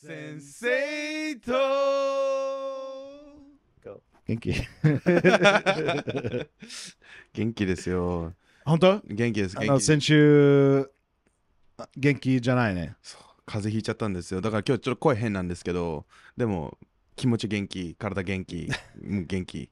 [0.00, 1.52] 先生と
[4.28, 4.52] 元気？
[7.34, 8.32] 元気ですよ。
[8.64, 9.02] 本当？
[9.08, 9.58] 元気です。
[9.58, 10.88] あの元気先週、
[11.78, 12.94] あ元気じゃないね。
[13.44, 14.40] 風邪ひいちゃったんですよ。
[14.40, 16.06] だから今日ちょっと声変なんですけど、
[16.36, 16.78] でも
[17.16, 18.68] 気持ち元気、体元気、
[19.02, 19.68] もう元気。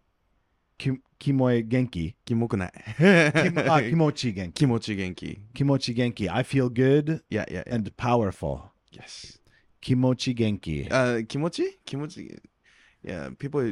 [0.77, 0.90] き
[1.20, 2.16] キモい元気？
[2.24, 2.72] キモくない。
[3.68, 4.58] あ気持ち元気。
[4.66, 5.40] 気持ち元気。
[5.54, 6.29] 気持ち元気。
[6.29, 7.77] I feel good いやいやいや。
[7.77, 8.62] and powerful.
[8.90, 9.38] Yes.
[9.87, 10.89] 気持ち元気。
[10.91, 11.79] あ気持ち？
[11.84, 12.23] 気持ち？
[12.24, 13.62] いや、people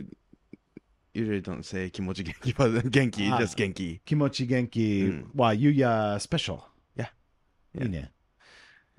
[1.12, 4.00] usually don't say 気持ち元気、but 元気、あ just 元気。
[4.04, 6.62] 気持ち元気うんは、ゆうやスペシャル。
[6.96, 7.84] Yeah.
[7.84, 8.12] いいね。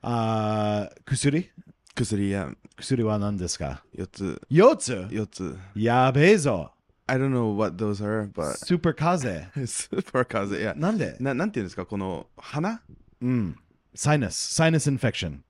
[0.01, 1.49] あ薬？
[1.95, 5.57] 薬や薬は何ですか？4つ、?4 つ？4つ。
[5.73, 6.73] やべえぞ。
[7.07, 10.59] I don't know what those are, but スーパー風 super 風邪。
[10.59, 11.15] いや、なんで？
[11.21, 12.81] ななんていうんですか、この鼻？
[13.21, 13.55] うん。
[13.93, 14.53] サイナス。
[14.53, 15.41] サイナスインフェクション。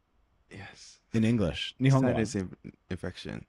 [1.17, 1.75] In English。
[1.81, 2.47] 日本語は？Sinus
[2.89, 3.43] infection.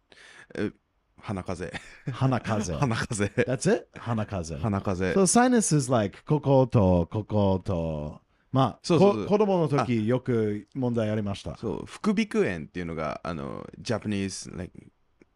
[1.22, 1.80] 風邪。
[2.12, 3.42] 鼻風 鼻風邪。
[3.42, 3.88] That's it?
[3.98, 5.46] 鼻風鼻風 So 邪。
[5.46, 8.20] sinus is like こことここと。
[8.52, 11.56] まあ、そうそう子供の時よく問題ありました。
[11.56, 14.72] そう、副鼻腔炎っていうのが、あの、Japanese、like、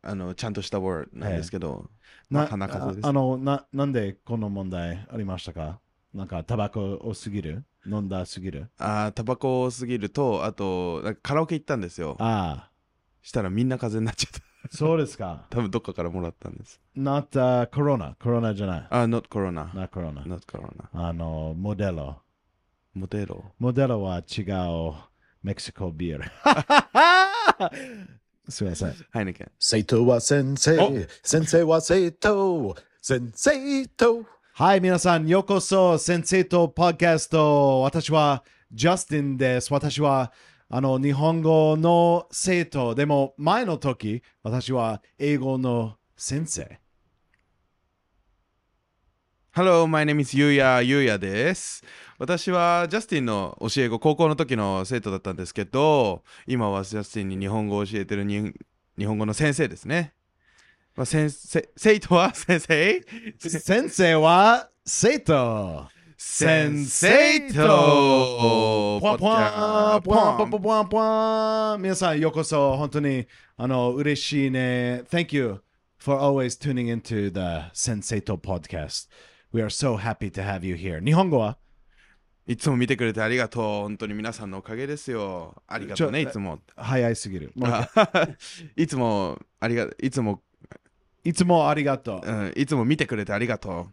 [0.03, 1.91] あの、ちゃんとした word なんですけど、
[2.31, 3.07] まあ、鼻風邪です。
[3.07, 5.81] ああのな、なんでこの問題ありましたか？
[6.15, 8.69] なんかタバコ多すぎる飲んだすぎる？
[8.79, 12.17] あータバコ多すぎると、あと、なんかカラオケ行ったんですよ。
[12.19, 12.69] あ
[13.23, 14.41] したらみんな風邪になっちゃった。
[14.65, 15.47] あ、そうですか。
[15.51, 16.81] 多分どっかからもらったんです。
[16.97, 18.15] not、uh, corona。
[18.23, 18.87] コロナじゃない。
[18.91, 19.69] あ、not corona。
[19.71, 20.23] not corona。
[20.25, 20.89] not corona。
[20.93, 22.21] あの、モデロ？
[22.93, 23.45] モテロ。
[23.59, 24.93] モデロは違う
[25.43, 26.25] メキシコビール。
[28.51, 28.95] すみません。
[29.11, 29.51] ハイネケン。
[29.61, 34.27] 生徒は先生、先生は生徒、先生と。
[34.53, 37.81] はい、皆さん、ようこそ、先生とポッドキャスト。
[37.81, 39.73] 私は、ジャスティンです。
[39.73, 40.33] 私は、
[40.69, 42.95] あの、日本語の生徒。
[42.95, 46.81] でも、前の時、私は英語の先生。
[49.55, 51.83] Hello, my name is ゆうやゆうやです。
[52.19, 58.53] 私はジャスティンの教え子、高校の時の生徒だったんですけど、今はジャスティンに日本語を教えてる日
[59.07, 60.13] 本語の先生ですね。
[60.97, 62.33] まあ、先生生徒は？
[62.35, 63.03] 先生？
[63.39, 64.69] 先生は？
[64.85, 65.89] 生徒。
[66.17, 69.01] 先生と。
[69.01, 70.47] ポワンポワンポワンポワ。
[70.47, 71.77] ンポワンポワ。
[71.79, 75.05] ン皆さんようこそ本当にあの嬉しいね。
[75.11, 75.63] Thank you
[75.99, 79.09] for always tuning into the 先生と podcast.
[79.53, 81.03] We are so happy to have you here.
[81.05, 81.57] 日本語は？
[82.47, 83.63] いつも見てくれてありがとう。
[83.83, 85.63] 本当に皆さんのおかげですよ。
[85.69, 86.59] ありがとうね、いつも。
[86.75, 87.53] 早いすぎる。
[88.77, 90.43] いつも、ありが、いつも、
[91.25, 93.89] いつもありがとううん、いつも見てくれてありがと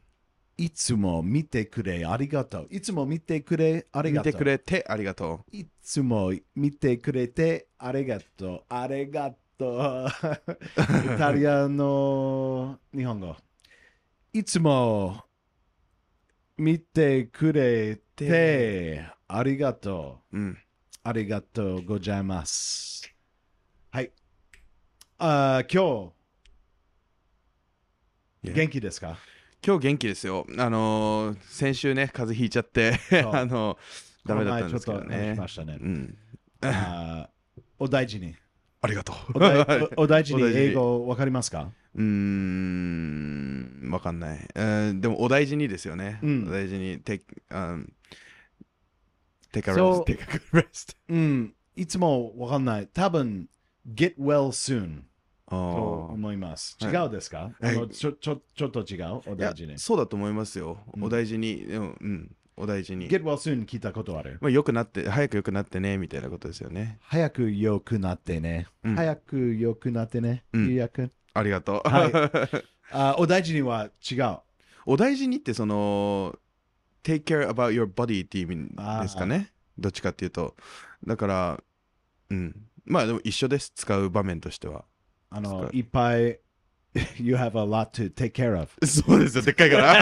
[0.58, 4.04] いつも見てくれありがとういつも見てくれあう。
[4.04, 8.64] 見りがとうてくれてありがといつも見てくれてありがとう。
[8.70, 10.08] ありがとう。
[10.08, 13.36] イタリアの日本語。
[14.34, 15.24] いつも
[16.58, 20.38] 見てくれてありがとう。
[20.38, 20.40] う。
[20.40, 20.58] うん。
[21.04, 23.14] ありがとうございます。
[23.92, 24.12] はい。
[25.20, 26.17] あー今日.
[28.54, 29.18] 元気ですか？
[29.66, 30.46] 今日元気ですよ。
[30.58, 33.00] あのー先週ね、風邪ひいちゃって
[33.34, 33.78] あの
[34.26, 35.78] ダメだったんですけどねしましたね。
[35.82, 36.18] うん。
[36.62, 38.36] あーお大事に。
[38.82, 39.92] ありがとう。
[39.98, 41.72] お大事に 英語わかりますか？
[41.96, 44.48] うーん、わかんない。
[44.54, 44.64] う
[44.94, 46.20] んでも、お大事にですよね。
[46.22, 47.88] うんお大事に、take, um,
[49.52, 50.06] take a So- rest.
[50.06, 50.96] Take a good rest.
[51.10, 52.88] うん、いつもわかんない。
[52.88, 53.50] 多分、
[53.92, 55.02] get well soon
[55.50, 56.78] と思います。
[56.80, 59.22] はい違うですか、はいあのちょちょちょっと違う？
[59.28, 59.78] お大事に。
[59.80, 60.78] そうだと思いますよ。
[60.96, 61.66] うんお大事に。
[61.66, 63.10] でもうん、お大事に。
[63.10, 64.38] get well soon 聞いたことある？
[64.42, 67.00] まあ、よくなって、早く良くなってね、みたいなことですよね。
[67.02, 68.68] 早く良くなってね。
[68.84, 70.44] うん早く良くなってね。
[70.54, 71.90] うんゆうありがとう。
[71.90, 72.52] は
[72.92, 74.38] あお大事には違う。
[74.86, 76.38] お大事にってその
[77.04, 78.70] take care about your body っていう意味
[79.02, 79.52] ですかね？
[79.78, 80.56] どっちかっていうと
[81.06, 81.64] だから
[82.30, 82.56] うん
[82.86, 84.86] まあでも一緒です使う場面としては
[85.30, 85.82] あのい。
[85.82, 86.40] っぱい
[87.20, 88.70] You have a lot to take care of.
[88.86, 89.94] そうですよでっかいから。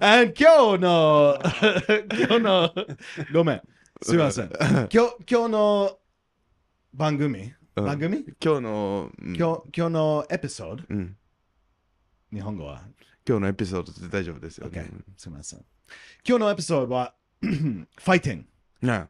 [0.00, 1.38] And 今日の
[2.18, 2.74] 今日の
[3.32, 3.62] ごめん。
[4.02, 4.50] すみません。
[4.50, 4.98] 今日
[5.30, 5.98] 今日の
[6.92, 7.84] 番組、うん。
[7.84, 8.24] 番組？
[8.42, 9.36] 今日の、うん。
[9.36, 10.82] 今日今日のエピソード？
[10.88, 11.16] うん、
[12.32, 12.82] 日本語は？
[13.26, 14.84] 今日のエピソードで大丈夫ですよ、OK
[15.16, 15.64] すみません。
[16.26, 18.46] 今日のエピソードは ファイティン
[18.82, 18.86] グ。
[18.88, 19.06] ね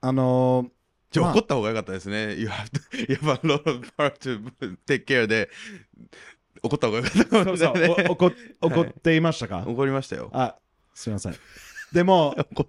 [0.00, 0.12] あ。
[0.12, 0.70] の
[1.10, 2.34] ちょ、まあ怒った方が良かったですね。
[2.34, 5.50] You have to, you have a lot of part to take care で、
[6.62, 10.30] 怒った方が良かったかもしれない、怒怒っていましたか、怒りましたよ。
[10.32, 10.56] あ、
[10.94, 11.34] すみません。
[11.92, 12.34] でも。
[12.54, 12.64] こ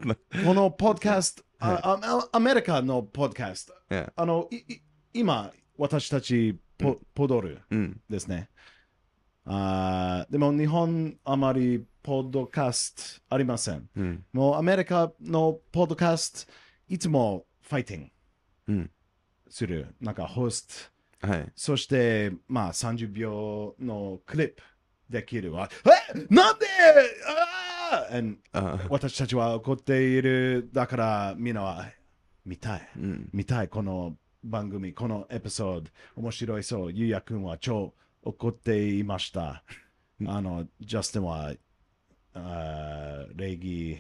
[0.54, 3.74] のポッドキャストああアメリカのポッドキャスト。
[3.90, 4.82] Yeah あの、いい
[5.14, 8.02] 今、私たちポ,、ポドルうん。
[8.10, 8.50] ですね。
[9.46, 13.90] あーでも日本あまりポッドキャストありません。
[13.96, 14.26] うん。
[14.34, 16.52] もうアメリカのポッドキャスト
[16.88, 18.12] いつもファイティングうん。
[19.50, 19.96] する。
[20.00, 20.92] なんかホス
[21.22, 21.28] ト。
[21.28, 21.52] はい。
[21.56, 24.64] そして、まあ30秒のクリップ
[25.10, 25.70] できるわ。
[25.86, 26.26] え？
[26.34, 26.66] なんで？
[27.92, 28.08] あ
[28.54, 30.70] あ私たちは怒っている。
[30.72, 31.86] だからみんなは
[32.46, 32.90] 見たい。
[32.98, 33.30] うん。
[33.34, 33.68] 見たい。
[33.68, 35.90] この番組、このエピソード。
[36.16, 36.92] 面白いそう。
[36.92, 37.94] ゆうやくんは超
[38.24, 39.64] 怒っていました。
[40.26, 41.54] あの、ジャスティンは、
[42.34, 43.98] あー礼儀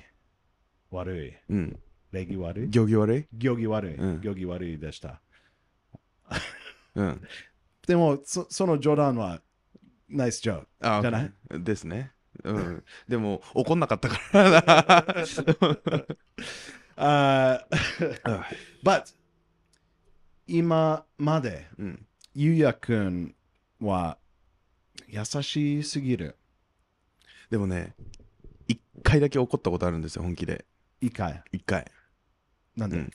[0.89, 1.33] 悪い。
[1.49, 1.79] うん。
[2.11, 3.95] 礼儀悪い行儀悪い行儀悪い。
[3.95, 5.21] うん行儀悪いでした。
[6.95, 7.21] うん。
[7.87, 9.41] でも、そその冗談は、
[10.09, 11.31] ナイスジョーじゃない？
[11.63, 12.11] ですね。
[12.43, 12.83] うん。
[13.07, 14.61] でも、怒んなかったからな。
[16.97, 18.43] あー
[18.83, 19.15] But
[20.47, 22.05] 今までうん。
[22.33, 23.35] ゆうやくん
[23.79, 24.17] は
[25.07, 26.37] 優しすぎる。
[27.49, 27.95] でもね、
[28.67, 30.65] 一回だけ怒ったことあるんですよ、本気で。
[31.01, 31.85] いいかい一回。
[32.75, 33.11] なんで、うん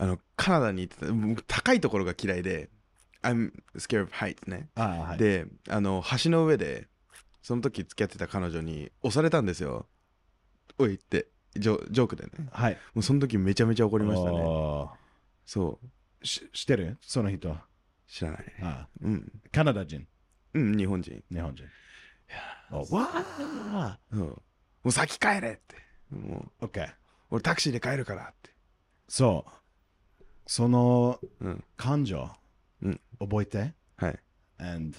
[0.00, 2.70] あの、カナダに行ってた、僕高いところが嫌いで、
[3.22, 4.68] I'm scared of heights ね。
[4.76, 5.18] はい。
[5.18, 6.86] で、あの、橋の上で、
[7.42, 9.88] その時付き合ってた彼女に押されたんですよ。
[10.78, 11.26] おいって、
[11.56, 12.30] ジョジョークでね。
[12.52, 12.74] はい。
[12.94, 14.38] もうその時めちゃめちゃ怒りましたね。
[14.38, 14.90] お
[15.44, 15.86] そう。
[16.22, 16.98] ーし知ってる？
[17.00, 17.56] その人。
[18.06, 18.44] 知らない。
[18.62, 19.32] ああうん。
[19.50, 20.06] カナダ人、
[20.54, 21.24] うん、日本人。
[21.32, 21.64] 日本人。
[22.70, 24.42] おわあそうも
[24.84, 25.76] う先帰れって。
[26.10, 26.88] もう、!OK。
[27.30, 28.50] 俺タクシーで帰るからって。
[29.07, 30.23] そう。
[30.45, 31.63] そのうん。
[31.77, 32.29] 感情、
[32.81, 33.73] うん覚えて。
[33.97, 34.19] はい。
[34.59, 34.97] and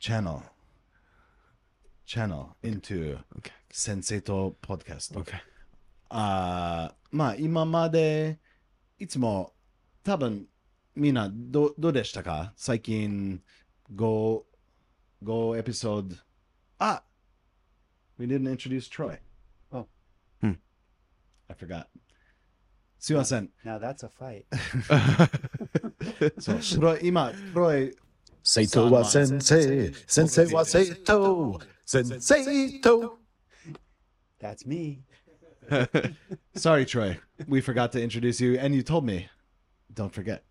[0.00, 0.42] channel
[2.06, 3.52] channel into OK。
[3.70, 5.20] 先生とポッドキャスト。
[5.20, 5.32] OK。
[6.10, 8.38] あーまあ今まで
[8.98, 9.52] いつも
[10.04, 10.46] 多分
[10.94, 13.42] みんなどどうでしたか最近
[13.94, 14.42] 5
[15.24, 16.16] 5エピソード
[16.78, 17.02] あ
[18.18, 19.18] We didn't introduce Troy.
[19.70, 19.86] Oh.
[20.42, 20.54] Hmm.
[21.48, 21.86] I forgot.
[23.02, 23.50] すいません。
[23.64, 24.44] Now that's a fight.
[26.40, 27.96] そう、トロイ今、トロイ、
[28.42, 33.18] 生徒は先生、先生は生徒、先生と。
[34.40, 35.02] That's me.
[36.54, 37.20] Sorry, Troy.
[37.46, 39.28] We forgot to introduce you, and you told me.
[39.94, 40.42] Don't forget.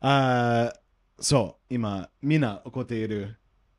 [0.00, 0.78] あー
[1.18, 3.38] そう、今、みんな怒っている、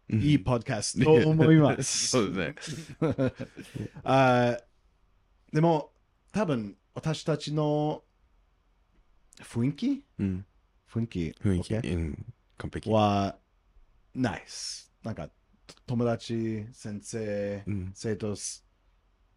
[0.10, 2.08] いいポッドキャストと思います。
[2.10, 2.72] そうです
[3.02, 3.34] ね。
[4.04, 4.64] あー
[5.54, 5.92] でも、
[6.32, 8.03] 多分、 私たちの
[9.41, 10.05] 雰囲気？
[10.19, 10.47] うん。
[10.93, 11.35] 雰囲気？
[11.43, 11.75] 雰囲気。
[11.75, 11.95] OK？
[11.95, 12.35] うん。
[12.59, 12.91] 完璧。
[12.91, 13.39] は、
[14.15, 14.93] ナイス。
[15.03, 15.31] なんか、
[15.87, 17.93] 友達、先生、うん。
[17.95, 18.35] 生徒、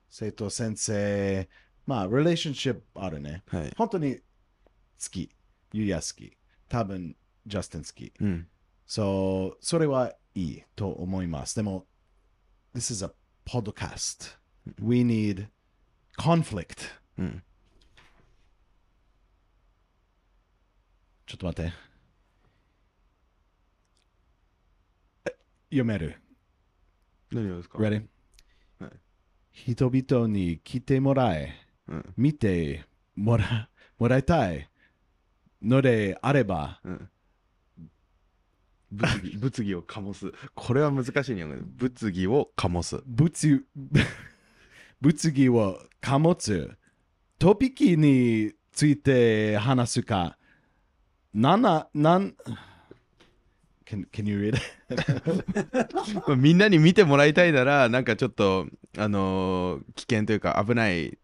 [0.09, 1.49] 生徒、先生、
[1.85, 3.43] まあ、relationship あるね。
[3.47, 3.73] はい。
[3.77, 4.21] 本当に好
[5.11, 5.31] き。
[5.71, 6.37] ゆうや好き。
[6.67, 7.15] 多分、
[7.45, 8.13] ジャスティン好き。
[8.19, 8.47] うん。
[8.85, 11.55] そう、それはいいと思います。
[11.55, 11.87] でも、
[12.73, 13.11] This is a
[13.45, 14.37] podcast.
[14.81, 15.47] We need
[16.17, 17.04] conflict.
[17.17, 17.43] うん。
[21.25, 21.73] ちょっと待って。
[25.25, 25.35] え
[25.69, 26.15] 読める？
[27.31, 28.05] 何をですか？Ready?
[28.79, 28.91] はい
[29.51, 31.53] 人々に来てもらえ、
[31.87, 32.13] うん。
[32.17, 32.85] 見て
[33.15, 34.69] もらもらいたい
[35.61, 37.09] のであれば、うん。
[38.91, 40.31] 物議 物議を醸す。
[40.53, 43.01] これは難しい日本語で物議を醸す。
[43.05, 43.63] 物
[45.01, 46.77] 物議を醸す
[47.37, 50.37] トピックについて話すか、
[51.33, 52.35] なんな、なん、
[53.85, 54.57] Can, can you read?
[56.37, 61.17] みんなに見てもらいたいなら、なんかちょっと、あのー危険というか危ない、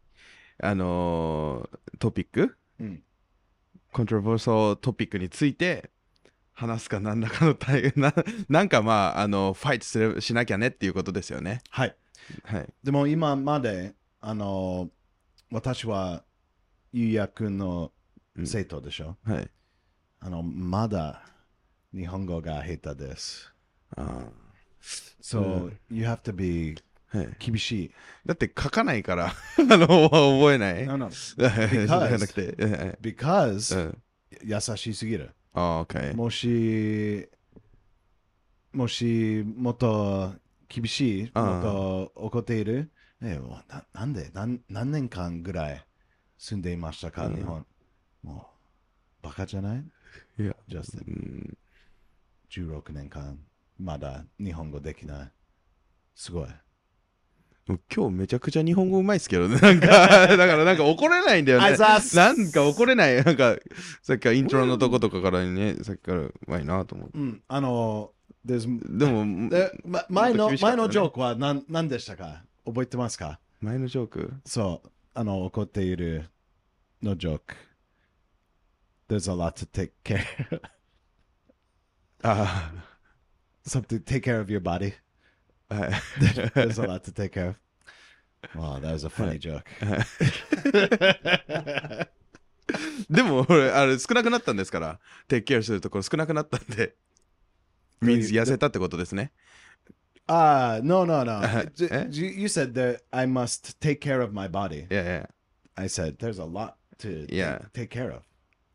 [0.61, 3.03] あのートピック、うん
[3.91, 5.89] コントロバーサルトピックについて
[6.53, 8.13] 話すか何らかの対 な
[8.47, 11.61] なんかまあ、あの、ファイトするしなきゃねっていうことですよね。
[11.69, 11.95] はい。
[12.43, 12.73] はい。
[12.83, 14.89] でも今まで、あの、
[15.51, 16.23] 私は、
[16.93, 17.91] ゆうやくんの
[18.45, 19.51] 生徒でしょ、はい。
[20.21, 21.23] あの、まだ
[21.93, 23.53] 日本語が下手です。
[23.97, 24.29] あ
[25.21, 26.77] So,、you have to be ー
[27.17, 27.91] はい、厳しい。
[28.25, 29.27] だって書かないから、
[29.59, 31.09] あの、覚えない？No, no.
[33.01, 34.01] Because、うん
[34.43, 35.31] 優しすぎる。
[35.53, 36.15] あー、OK。
[36.15, 37.29] もし、
[38.71, 40.33] もし、もっと
[40.69, 42.89] 厳しい、ああもっと怒っている、
[43.23, 45.85] えななんで何何年間ぐらい
[46.37, 47.65] 住んでいましたか、うん日本。
[48.23, 48.47] も
[49.21, 49.83] う、バカじゃない？
[50.39, 53.39] いや、ジャスティンうん、16年間、
[53.79, 55.31] まだ日本語できない。
[56.15, 56.47] すごい。
[57.67, 59.55] もう今日めちゃくちゃ日本語うまいっすけどね。
[59.61, 59.87] なんか、
[60.35, 61.65] だからなんか怒れないんだよね。
[61.65, 63.23] あざっすなんか怒れない。
[63.23, 63.55] なんか、
[64.01, 67.19] さっきからイントロのとことかからね、さっきからうまいなと思って。
[67.19, 68.11] うん、あの、
[68.45, 69.25] there's でも、
[70.09, 72.43] 前のもっと厳しかったね前のジョークは何何でしたか？
[72.65, 76.29] 覚えてますか前のジョークそう、あの、怒っている
[77.01, 77.55] のジョーク。
[79.09, 80.21] There's a lot to take care.
[82.23, 82.71] あ
[83.65, 84.93] Something take care of your body.
[85.69, 87.55] There's a lot to take care of.
[88.55, 89.63] Wow, that was a funny joke.
[93.09, 96.95] でも、俺、あれ、少なくなったんですから、テイクケアするところ少なくなったんで、
[98.01, 99.31] means 痩せたってことですね。
[100.33, 101.33] Ah, no, no, no.
[101.43, 101.65] Uh-huh.
[101.75, 104.87] D- you, said that I must take care of my body.
[104.89, 105.25] Yeah, yeah.
[105.75, 107.57] I said there's a lot to Yeah.
[107.57, 108.23] take, take care of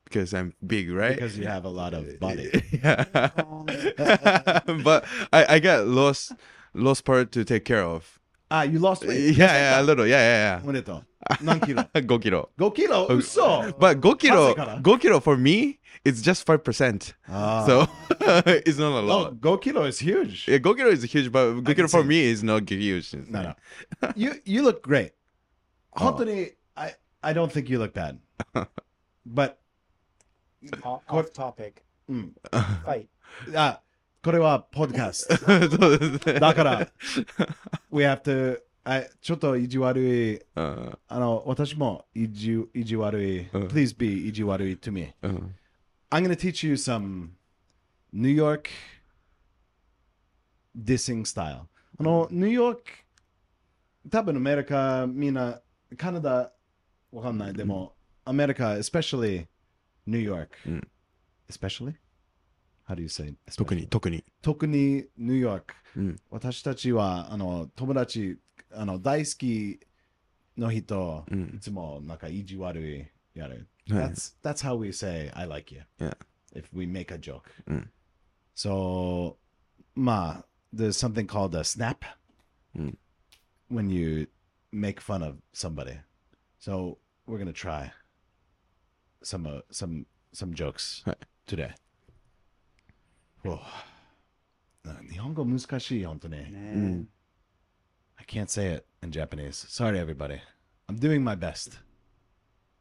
[0.04, 1.14] Because I'm big, right?
[1.14, 2.50] because you have a lot of body.
[2.84, 3.04] yeah.
[4.84, 6.32] but I, I got lost
[6.75, 8.18] lost part to take care of.
[8.50, 9.38] Ah, you lost Yeah, weight.
[9.38, 11.05] yeah, a little, yeah, おめでとう。
[11.43, 12.05] 何キロ yeah, yeah.
[12.05, 12.50] 5 kilo.
[12.57, 13.41] ?5 キロ嘘
[13.79, 17.15] But 5 kilo, 汗から5 kilo for me, it's just 5%.
[17.29, 17.88] あ So
[18.65, 19.33] it's not a Oh, lot.
[19.39, 20.50] 5 キロ is huge.
[20.51, 22.07] Yeah, 5 kilo is huge, but 5 can kilo for see.
[22.10, 23.13] me is not huge.
[23.29, 23.55] No, no.
[24.15, 25.13] You you look great.
[25.91, 28.17] 本当に I I don't think you look bad.
[29.25, 29.55] But
[30.83, 31.81] Off, off topic.
[32.10, 32.33] うん。
[32.86, 33.07] Fight.
[33.55, 33.81] あ、
[34.25, 35.77] これはポッドキャスト。
[35.77, 36.39] そうですね。
[36.39, 36.88] だから、
[37.91, 40.36] we have to あちょっと意地悪い。
[40.55, 43.39] うんあの、私も意地意地悪い。
[43.39, 45.13] うん Please be 意地悪い to me.
[45.21, 45.55] うん。
[46.10, 47.29] I'm going to teach you some
[48.12, 48.69] New York
[50.75, 51.67] dissing style.
[51.98, 52.81] あの、ニューヨーク、
[54.10, 55.62] 多分アメリカ、みんな、
[55.98, 56.51] カナダ、
[57.12, 57.53] わかんない。
[57.53, 57.95] でも、
[58.25, 59.48] アメリカ、especially
[60.05, 60.88] New York、うん
[61.50, 61.93] especially?
[62.88, 63.33] How do you say?
[63.55, 64.24] 特に、特に。
[64.41, 65.74] 特にニューヨーク。
[65.95, 68.38] うん私たちは、あの、友達、
[68.71, 69.79] あの、大好き
[70.57, 73.67] の人、うんいつもなんか意地悪いやる。
[73.89, 75.81] はい That's, that's how we say, I like you.
[76.00, 76.15] Yeah.
[76.53, 77.43] If we make a joke.
[77.67, 77.91] うん。
[78.55, 79.36] So,
[79.95, 81.98] まあ、there's something called a snap
[82.75, 82.98] うん。
[83.69, 84.29] when you
[84.71, 86.00] make fun of somebody.
[86.60, 87.91] So, we're going to try
[89.24, 91.17] some, uh, some, some jokes はい
[91.48, 91.74] today.
[93.48, 93.60] お
[95.10, 96.36] 日本語難しい、本当に。
[96.36, 97.06] Man.
[98.16, 99.66] I can't say it in Japanese.
[99.68, 100.40] Sorry, everybody.
[100.88, 101.78] I'm doing my best.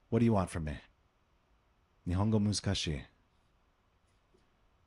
[0.09, 0.73] What do you want from me?
[2.07, 3.01] 日本語難しい。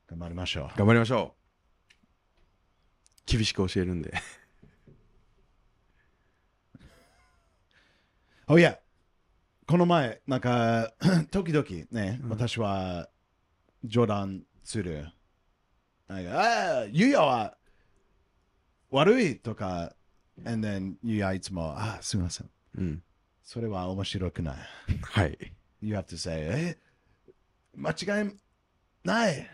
[0.09, 0.79] 頑張りましょう。
[0.79, 1.39] 頑張りましょう。
[3.27, 4.13] 厳しく教えるんで。
[8.47, 8.79] Oh yeah.
[9.67, 10.95] この前、なんか、
[11.31, 13.11] 時々ね、私は
[13.85, 15.13] 冗談する。
[16.09, 17.57] なんか、ああ、ゆうやは
[18.91, 19.95] 悪いとか、
[20.45, 22.51] and then ゆうやいつも、ああ、すみません。
[22.79, 23.03] うん。
[23.45, 24.57] それは面白くない。
[25.03, 25.39] はい。
[25.83, 26.77] you have to say, eh,
[27.77, 27.91] 間
[28.23, 28.31] 違い
[29.05, 29.51] ない。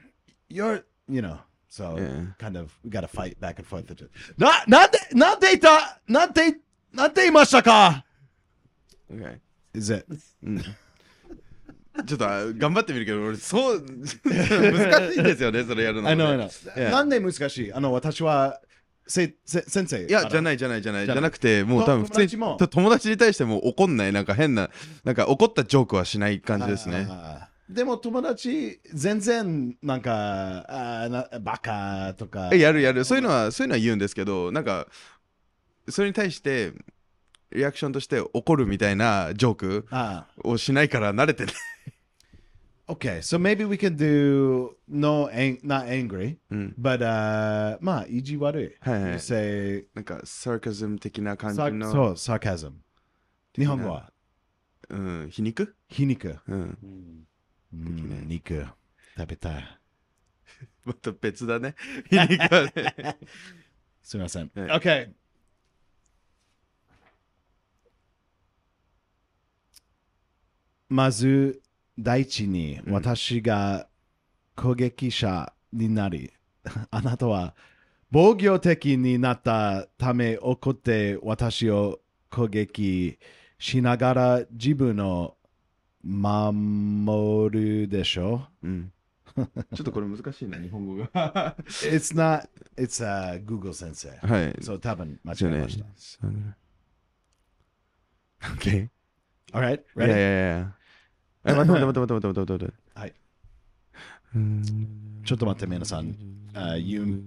[0.48, 2.34] You're, you know, so Yeah.
[2.38, 4.08] kind of, we gotta fight back and forth.
[4.38, 6.58] な、なんで、なんで言ったなんで、
[6.92, 8.04] なんで言いましたか
[9.10, 9.38] Okay.
[9.74, 10.06] ?Is it?
[11.98, 12.06] うん。
[12.06, 13.84] ちょっとあ頑張ってみるけど、俺、そう、
[14.24, 16.08] 難しいんですよね、それやるの、ね。
[16.10, 16.48] I know, I know.
[16.76, 16.90] Yeah.
[16.90, 17.72] なんで難しい？
[17.72, 18.60] あの、私は、
[19.06, 20.04] せ、せ、先生。
[20.06, 20.42] いや、じゃい。
[20.42, 21.06] ないじゃないじゃない。
[21.06, 24.70] じゃなくて、もうと多分普通に友達友達に対しても怒んない、なんか変な、
[25.04, 27.06] なんか怒ったジョークはしない感じですね。
[27.68, 32.50] でも友達、全然、なんか、あーなバカとか。
[32.52, 33.04] えやるやる。
[33.04, 34.86] そういうのは、そういうのは言うんですけど、なんか、
[35.88, 36.72] それに対して、
[37.54, 41.54] リアクションとして怒るみたいなジョークあをしないから慣れてない。
[41.54, 41.54] ー
[42.86, 46.74] Okay, so maybe we can do no, ang not angry, うん。
[46.78, 48.76] but uh, まあ、意地悪い。
[48.80, 51.90] はいはい You say なんか、サーカズム的な感じさの。
[51.90, 52.72] そう、sarcasm。
[53.56, 54.12] 日本語は？
[54.90, 55.74] うん、皮肉？
[55.88, 56.36] 皮肉。
[56.46, 56.78] うん。
[56.84, 57.24] Mm.
[57.72, 58.66] うん、肉。
[59.16, 59.80] 食べたい。
[60.84, 61.74] また別だね。
[62.10, 63.18] 皮肉はね。
[64.02, 64.50] すみません。
[64.54, 65.08] はい OK。
[70.94, 71.60] まず、
[71.98, 73.88] 第一にうん私が
[74.54, 76.32] 攻撃者になり、
[76.92, 77.56] あなたは
[78.12, 83.18] 防御的になったため怒って私を攻撃
[83.58, 85.36] しながら自分を
[86.04, 88.46] 守るでしょ？
[88.62, 88.92] うん。
[89.34, 89.42] ちょ
[89.82, 91.56] っとこれ難しいな、日本語が。
[91.90, 94.10] It's not, it's、uh, Google 先生。
[94.24, 94.56] はい。
[94.62, 95.84] そう、多分間違えました。。
[95.96, 96.56] そうね
[98.40, 98.88] OK?
[99.52, 100.10] Alright, いやい ready?
[100.10, 100.76] やいや。
[101.44, 103.00] え、待って待って待って待って待って待って待って。
[103.00, 103.14] はい。
[104.34, 105.22] うん。
[105.24, 106.14] ちょっと待って、皆さん。
[106.54, 107.22] あ言う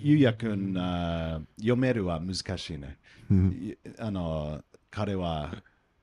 [0.00, 2.98] ゆうやくん、あ読めるは難しいね。
[3.30, 5.52] いあの、彼は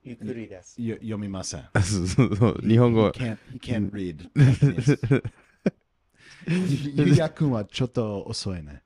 [0.04, 0.82] ゆっくりです。
[0.82, 1.70] よ読みません。
[1.82, 4.30] そうそうそう日本語 He can't, he can't read.
[6.48, 8.84] ゆうやくんはちょっと遅いね。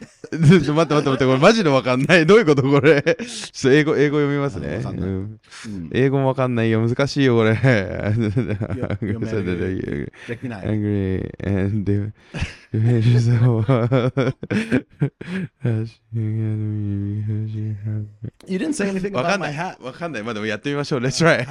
[0.00, 2.24] ちょ待って待って待ってこれマジでわかんない。
[2.26, 3.02] どういうことこれ？
[3.02, 3.16] ちょっ
[3.62, 4.80] と英語英語読みますね。
[4.84, 5.00] うん。
[5.00, 5.90] うん。
[5.92, 6.86] 英語もわかんないよ。
[6.86, 7.54] 難しいよこれ。
[7.54, 7.60] で
[10.36, 10.66] きない。
[10.66, 12.12] angry and the
[18.46, 19.82] You didn't say anything about my い hat.
[19.82, 20.22] わかんない。
[20.22, 21.00] まあでもやってみましょう。
[21.00, 21.44] Let's try.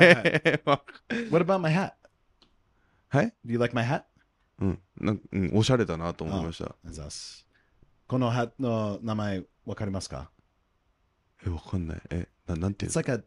[0.65, 0.81] は
[1.31, 1.91] What about my hat?
[3.09, 4.03] はい Do you like my hat?
[4.59, 4.79] うん。
[4.99, 6.65] なんうんおしゃれだなと思いました。
[6.65, 7.45] あざっす
[8.09, 10.31] このハの名前わかりますか？
[11.45, 12.01] え、わかんない。
[12.09, 13.23] え、な,んていうの？It's like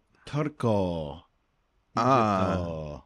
[1.95, 3.05] ああ。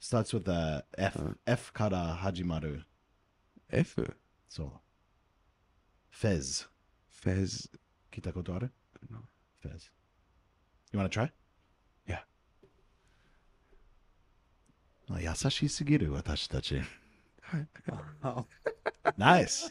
[0.00, 2.86] starts with a F,、う、F から始まる。
[3.70, 4.16] F?
[4.48, 4.72] そう。
[6.10, 6.66] Fez。
[7.22, 7.70] Fez。
[8.10, 8.72] 聞いたことある？
[9.60, 9.90] フェズ。
[10.94, 11.30] You wanna try?
[15.08, 16.80] まあ優しすぎる私たち。
[17.42, 17.68] はい。
[19.18, 19.70] nice。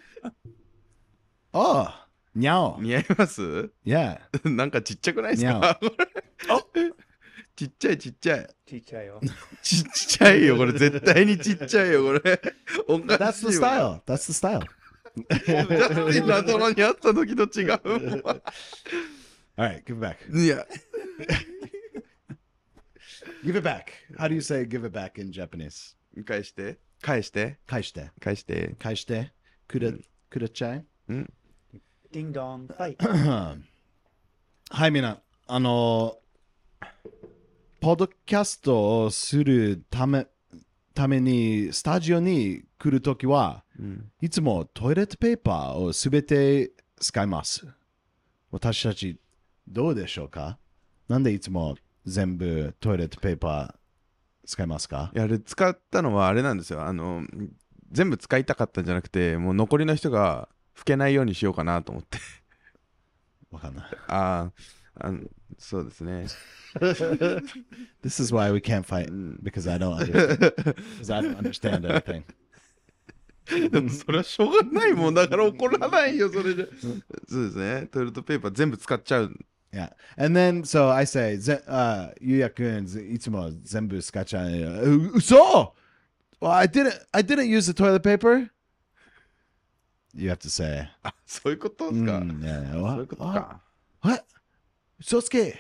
[1.54, 1.88] おう
[2.36, 3.42] にゃお似合います
[3.86, 4.20] ？Yeah.
[4.50, 5.80] なんかちっちゃくないですか？
[7.56, 9.20] ちっちゃいちっちゃいちっちゃいよ。
[9.64, 12.40] ちっちゃいよこれ絶対にちっちゃいよこれ
[12.88, 14.16] おか That's し the いわ style.
[14.16, 14.60] That's the style.
[15.18, 17.74] ジャスティンの頭に会った時と違う
[19.58, 20.18] Alright, give it back.
[20.40, 20.64] いや
[23.44, 23.86] Give it back.
[24.20, 25.96] How do you say give it back in Japanese?
[26.24, 28.12] 返して返して返して。
[28.20, 29.34] 返して返して。
[29.68, 29.94] くれ、
[30.30, 30.86] くれちゃい？
[31.08, 32.98] ディンドン、ファイ。
[34.70, 35.20] はい、みんな。
[35.48, 36.18] あの、
[37.80, 40.28] ポッドキャストをするため、
[40.94, 47.66] ために、スタジオに来るときは、うんいつもトイレットペーパーをすべて使います。
[48.52, 49.18] 私たち、
[49.68, 50.58] どうでしょうか？
[51.08, 53.76] なんでいつも全部トイレットペーパー
[54.46, 55.12] 使いますか？
[55.14, 57.24] いやあれ使ったのはあれなんですよあの
[57.92, 62.20] 全部使いたかったんじゃなくてもう残りの人が拭けないようにしようかなと思って
[63.52, 63.86] わかんない。
[64.08, 65.20] あーあの
[65.60, 66.26] そうですね
[68.04, 70.54] This is why we can't fight, うん because I don't understand,
[71.00, 72.24] because I don't understand anything.
[73.70, 76.68] でもそれはしょうがないもんだから怒らないよそれで
[77.28, 79.34] そうですねトイレットペーパー全部使っちゃう
[79.70, 79.92] Yeah.
[80.18, 84.50] And then, so I say, ぜ uh, ゆうやくん、ぜいつも全部使っちゃう。
[84.50, 85.74] う嘘
[86.40, 88.50] well, I didn't, I didn't use the toilet paper.
[90.16, 93.08] You have to say, あそういうことですか、mm, yeah, そういう?
[93.08, 93.62] ことか。
[94.02, 94.24] What?
[95.00, 95.60] 嘘つけ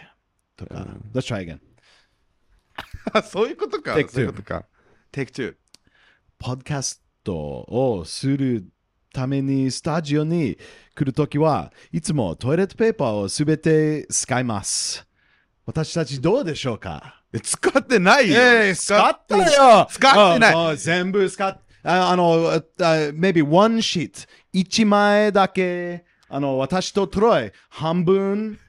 [0.55, 1.12] とか、うん。
[1.13, 1.60] Let's try again.
[3.13, 3.93] あそういうことか。
[3.95, 4.65] Take そういうことか。
[5.12, 5.55] Take two
[6.39, 8.65] ポッドキャストをする
[9.13, 10.57] ためにスタジオに
[10.95, 15.05] 来るときはいつもトイレットペーパーをすべて使います。
[15.65, 17.23] 私たちどうでしょうか？
[17.33, 19.88] え使ってないよ、ええ使ったよ。
[19.91, 20.77] 使ってない。
[20.77, 22.62] 全部使っああの、あ
[23.13, 24.28] maybe one sheet.
[24.52, 28.60] 一枚だけあの私とトロイ半分。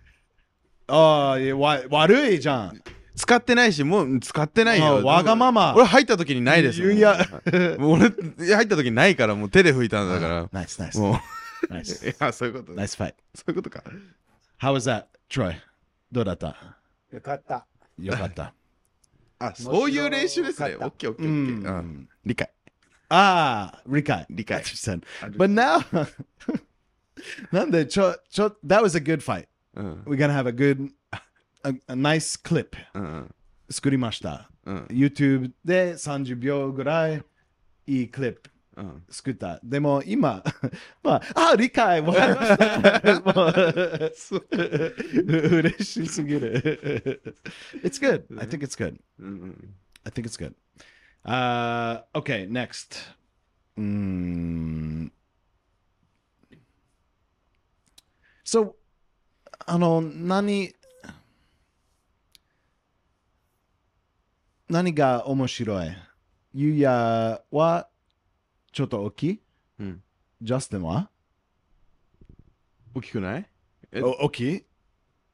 [0.86, 2.80] ああいやわ悪いじゃん。
[3.16, 5.74] 使ってないしもう使ってないあよわがまま。
[5.74, 6.96] 俺入った時にないですもん。
[6.96, 7.18] いや
[7.78, 8.10] もう俺
[8.54, 10.48] 入った時ないからもう手で拭いたんだから。
[10.52, 11.20] ナイスナイスも
[11.70, 11.72] う。
[11.74, 12.72] ナイスいやそういうこと。
[12.72, 13.82] ナイスファイトそういうことか。
[14.60, 15.04] How was that?
[15.28, 15.56] トロイ
[16.12, 16.56] どうだった？
[17.12, 17.66] よかった。
[17.98, 18.54] よかった。
[19.40, 20.76] あそういう練習ですね。
[20.76, 21.72] オッケーオッケーオッケー。
[21.72, 22.08] うん。
[22.24, 22.50] 理解
[23.09, 25.03] ああ理解理解 Understand.
[25.37, 26.07] But now
[27.51, 30.89] なんでちょちょ That was a good fight うん We're gonna have a good
[31.63, 33.35] a, a nice clip うん
[33.69, 34.49] 作りました。
[34.65, 37.23] うん YouTube で30秒ぐらい
[37.87, 39.59] いいクリップうん作った。
[39.63, 40.43] でも今、
[41.03, 43.33] まあ、あ、理解わかりました。
[43.33, 47.21] もうそう嬉しすぎる。
[47.83, 48.23] It's good.
[48.39, 48.99] I think it's good.
[49.19, 49.73] うんうん
[50.05, 50.53] I think it's good.
[51.28, 53.14] Uh, okay, next.
[53.76, 55.12] うーん
[58.46, 58.72] So,
[59.66, 60.72] あの、何、
[64.70, 65.88] 何が面白い？
[66.54, 67.88] ゆうやは
[68.72, 69.42] ちょっと大きい？
[69.80, 70.02] うん。
[70.40, 71.10] ジャスティンは？
[72.94, 73.46] 大きくない？
[73.92, 74.00] え？
[74.00, 74.64] お大きい？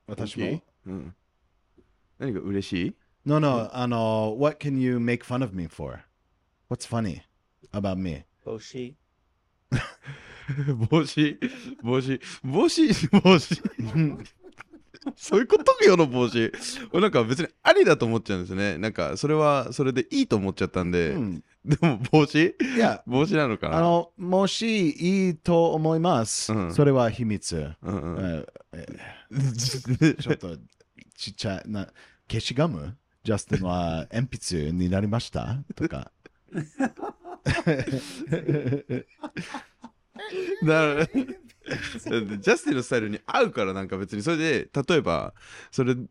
[0.09, 0.61] 私も？
[0.87, 1.15] うん。
[2.19, 2.97] 何が嬉しい？
[3.25, 6.01] No, no, あの、What can you make fun of me for?
[6.71, 7.23] What's funny
[7.73, 8.25] about me?
[8.45, 8.95] 帽子。
[10.91, 11.39] 帽子
[11.83, 13.63] 帽子帽子帽子
[15.17, 16.53] そういうことよの帽子。
[16.93, 18.77] 俺 なんか別にありだと思っちゃうんですね。
[18.79, 21.11] なんかそれはそれでいいと思っちゃったんで。
[21.13, 22.35] うん でも帽子
[22.77, 23.79] いや、帽子なのかな？
[23.79, 26.53] あの、もしいいと思います。
[26.53, 27.73] うんそれは秘密。
[27.83, 28.47] うんうん。
[28.73, 30.59] えーちょっと
[31.17, 31.89] ちっちゃいな
[32.31, 32.95] 消しゴム？
[33.25, 35.57] ジャスティンは鉛筆になりました？
[35.75, 36.13] とか。
[40.63, 44.23] なるジャスティンのスタイルに合うからなんか別に。
[44.23, 45.33] それで例えば
[45.71, 46.09] それだか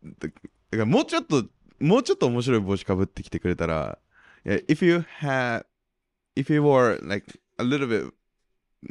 [0.72, 1.46] らもうちょっと
[1.80, 4.00] もうちょっと面白い帽子かぶってきてくれたら
[4.46, 5.66] if you had
[6.36, 8.12] if you wore like a little bit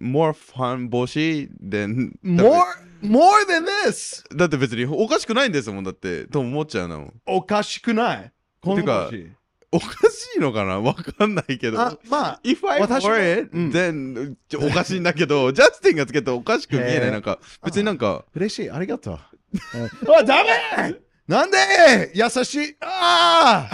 [0.00, 1.18] more fun 帽子
[1.62, 2.62] then more,
[3.02, 4.24] more than this!
[4.36, 7.12] だって別におかしくないんですもんだってと思っちゃうの。
[7.26, 8.32] おかしくない？
[8.60, 9.30] この帽子
[9.74, 10.80] おかしいのかな？
[10.80, 11.80] わかんないけど。
[11.80, 13.70] あまあ、If I it, うん。
[13.70, 17.10] then おかしいんだけど、ジャスティンがつけておかしく見えない。
[17.10, 19.18] なんか、別になんか、嬉しい、ありがとう。
[20.14, 20.94] あ、ダメ！
[21.26, 22.76] なんで優しい。
[22.80, 23.70] あ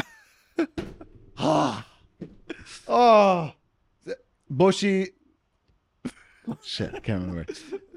[1.37, 1.87] あはあ。
[2.87, 3.55] ああ
[4.49, 5.15] 帽子
[6.63, 7.47] Shit, I can't remember.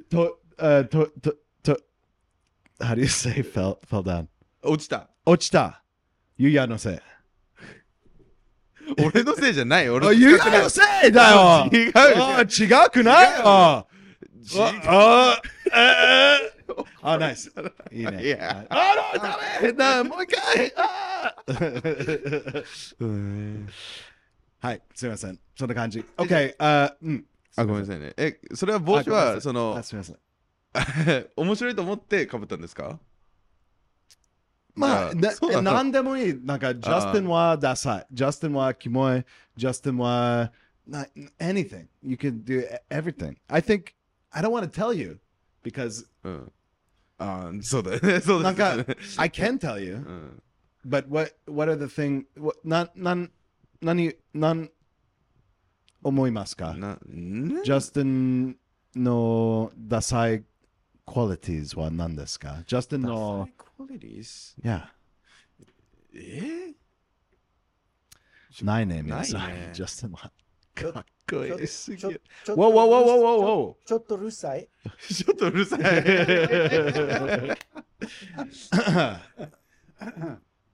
[0.10, 1.78] と、uh, と、と、と、
[2.80, 4.28] How do you say fell, fell down?
[4.64, 5.10] 落ちた。
[5.26, 5.84] 落ちた。
[6.38, 7.00] ゆうやのせい。
[9.04, 9.90] 俺のせいじゃない。
[9.90, 12.46] 俺あ、ゆうやのせいだよ違うあ違
[12.90, 13.40] くない？
[13.40, 13.86] よあ
[14.44, 15.40] 違うあ
[17.02, 17.52] あ あ、ナイス。
[17.92, 18.26] いいね。
[18.26, 20.74] いやあ、ダメだもう一回
[24.60, 25.40] はい、すみません。
[25.58, 26.06] そんな感じ。
[26.18, 27.26] OK、あ、うん。
[27.58, 28.14] あ、ごめんなさいね。
[28.18, 30.18] え、それは帽子は、そのあ、すみません。
[31.36, 33.00] 面白いと思ってかぶったんですか？
[34.74, 36.34] まあ、あななんでもいい。
[36.44, 38.08] なんか、ジャスティンはダサい。
[38.12, 39.26] ジャスティンはキモい。
[39.58, 40.52] ジャスティンは、
[40.88, 41.06] な
[41.40, 41.88] anything.
[42.02, 43.36] You can do everything.
[43.48, 43.94] I think,
[44.32, 45.20] I don't want to tell you
[45.64, 46.52] because うん。
[47.18, 48.22] あーそうだよね。
[48.24, 48.72] そうなんか。
[49.18, 49.96] I can tell you.
[49.96, 50.44] うん。
[50.88, 52.26] But what what are the thing?
[52.40, 53.32] What, ななん
[53.82, 54.72] 何何
[56.04, 56.74] 思いますか？
[56.74, 57.62] な、ん？
[57.64, 58.58] ジャスティン
[58.96, 60.44] のダサい
[61.06, 62.64] qualities は何ですか？
[62.66, 64.56] ジャスティンの qualities?
[64.64, 64.92] いや
[66.14, 66.74] え？
[68.64, 69.74] ないね皆さないねん。
[69.74, 70.32] ジャスティンは
[70.76, 72.22] ちょかっこいいすぎちょる。
[72.44, 74.68] ちょっ Whoa, whoa, whoa, whoa, whoa, ちょっとうるさい？
[75.14, 75.82] ちょっとうるさい。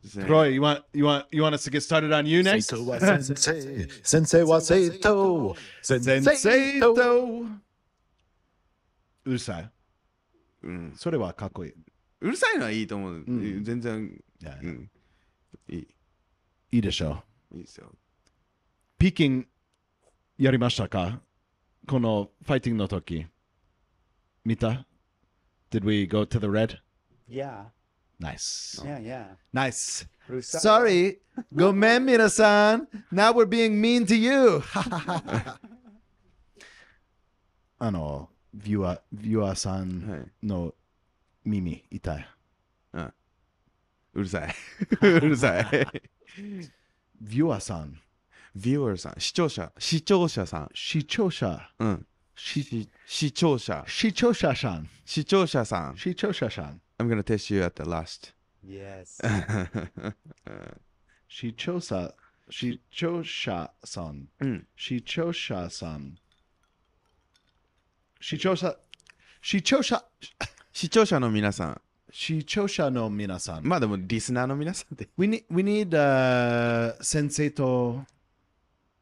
[0.05, 2.75] Troy, you want you want you want us to get started on you 生 next?
[2.75, 6.93] 徒は先生、先生は生徒、先先生生と。
[6.95, 7.45] と
[9.25, 9.71] うるさい。
[10.63, 10.93] うん。
[10.95, 11.73] それはかっこいい。
[12.21, 13.13] うるさいのはいいと思う。
[13.17, 14.89] ん全然、いやうん。
[15.69, 15.88] いい。
[16.71, 17.57] いいでしょう。
[17.57, 17.91] いいですよ。
[18.97, 19.47] ピーキン
[20.38, 21.21] やりましたか？
[21.88, 23.25] このファイティングの時。
[24.45, 24.86] 見た
[25.71, 26.77] ?Did we go to the red?
[27.29, 27.65] Yeah,
[28.19, 28.82] Nice.
[28.84, 29.25] yeah, yeah.
[29.53, 30.08] Nice.
[30.27, 30.62] うるさい。
[30.62, 31.19] Sorry.
[31.53, 32.88] ごめん、皆さん。
[33.13, 34.62] Now we're being mean to you.
[37.80, 40.32] あの、ビュアー、ビュアーさんはい。
[40.43, 40.73] の
[41.45, 42.27] 耳痛い。
[44.13, 44.56] うるさい。
[45.06, 45.65] うるさい。
[47.21, 48.01] ビュアーさん、
[48.56, 50.69] ビューアーさん、視聴者、視聴者さん。
[50.73, 52.08] 視聴者、うん。
[52.36, 55.97] し視聴者、視聴者さん、視聴者さん。
[55.97, 58.33] 視聴者さん、I'm gonna test you at the last.
[58.63, 59.21] Yes.
[61.27, 62.15] 視聴者、
[62.49, 64.27] 視聴者さん。
[64.39, 64.67] うん。
[64.75, 66.17] 視聴者さん。
[68.19, 68.75] 視聴者、
[69.41, 70.03] 視聴者、
[70.73, 71.81] 視聴者の皆さん。
[72.12, 73.63] 視聴者の皆さん。
[73.63, 75.07] まあでも、リスナーの皆さんで。
[75.17, 78.03] We need, we need uh, sensei to,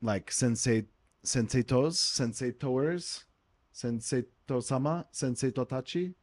[0.03, 0.85] like sensei,
[1.23, 3.25] sensei tos, sensei toers,
[3.73, 6.13] sensei to sama, sensei to tachi.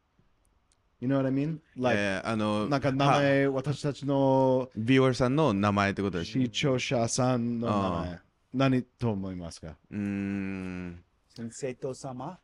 [1.02, 1.58] You know what I mean?
[1.76, 6.30] Like, えーあの、なんか名前、私たちのビューアーさんの名前ってことです。
[6.30, 8.20] 視聴者さんの名前。
[8.54, 9.74] 何と思いますか？
[9.90, 11.02] うーん。
[11.34, 12.38] 先生と様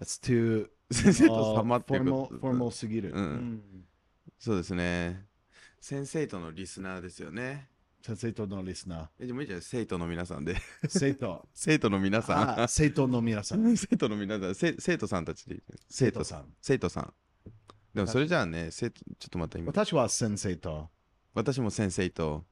[0.00, 2.36] ？That's too 先生と様っていう formal, こと。
[2.38, 3.10] formal すぎる。
[3.10, 3.14] う。
[3.14, 3.62] うんん。
[4.38, 5.26] そうですね。
[5.82, 7.68] 先生とのリスナーですよね。
[8.00, 10.54] 先生とのリスナえ、でもいいじゃん、生徒の皆さんで。
[10.54, 10.58] ー。
[10.88, 11.46] 生徒。
[11.52, 13.66] 生徒の皆さあ、生徒の皆さん。
[13.66, 13.76] ん。
[13.76, 15.62] 生徒の皆さん、せ生徒さんたちで。
[15.88, 16.42] 生徒さん。
[16.42, 16.54] ん。
[16.60, 17.12] 生徒さん。
[17.94, 20.88] でもそれじゃあね、生徒ちょっとまた今、私は先生と、
[21.34, 22.46] 私も先生と、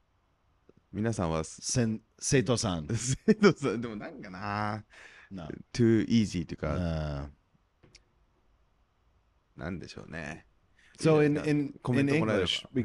[0.92, 2.88] 皆さんは先生徒さん。
[2.96, 4.84] 生徒さん、でもなんかな、
[5.30, 7.32] な too easy というか、うん
[9.56, 10.46] なんでしょうね。
[10.98, 11.72] So いい in
[12.36, 12.84] ですか？in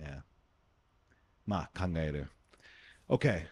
[0.00, 0.22] Yeah.
[1.46, 2.28] まあ考える。
[3.08, 3.46] OK。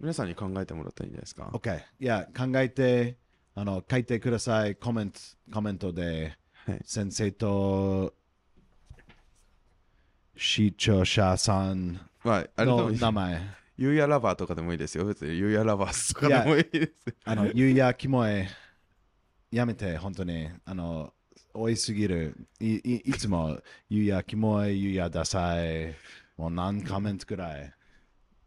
[0.00, 1.82] 皆さんに考えてもらったらいいんじゃないですか？OK。
[1.98, 3.18] いや、考えて、
[3.54, 4.76] あの、書いてください。
[4.76, 5.18] コメント、
[5.52, 8.14] コメントで、はい先生と、
[10.36, 13.58] 視聴者さんまあ、あれでもいいの名前。
[13.78, 15.04] ユーヤラバーとかでもいいですよ。
[15.04, 17.14] 別にユーヤラバースとかでもいいです。
[17.24, 18.48] あの、ゆうやきもえ、
[19.52, 20.48] やめて、本当に。
[20.64, 21.14] あの、
[21.54, 22.36] 多いすぎる。
[22.60, 25.94] いいいつも、ゆうやきもえ、ゆうやダサい。
[26.36, 27.72] もう何コメントくらい。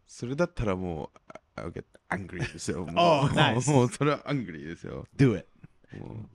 [0.06, 1.18] それだったらもう、
[1.56, 2.84] あ I'll get angry ですよ。
[2.86, 3.70] もう Oh, nice.
[3.70, 5.06] もうそれは angry ですよ。
[5.16, 5.48] Do it.
[5.98, 6.28] も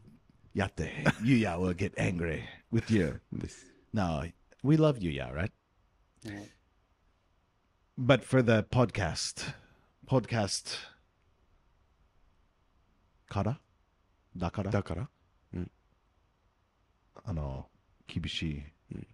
[0.55, 1.03] やって。
[1.23, 2.41] ゆうや will get angry
[2.73, 3.21] with you.
[3.93, 4.23] No,
[4.63, 5.51] we love you, yeah, right?
[7.97, 8.05] Yeah.
[8.05, 9.53] But for the podcast,
[10.07, 10.77] podcast
[13.27, 13.59] から
[14.35, 15.09] だからだから
[17.23, 17.67] あの、
[18.07, 18.63] 厳しい。
[18.93, 19.07] うん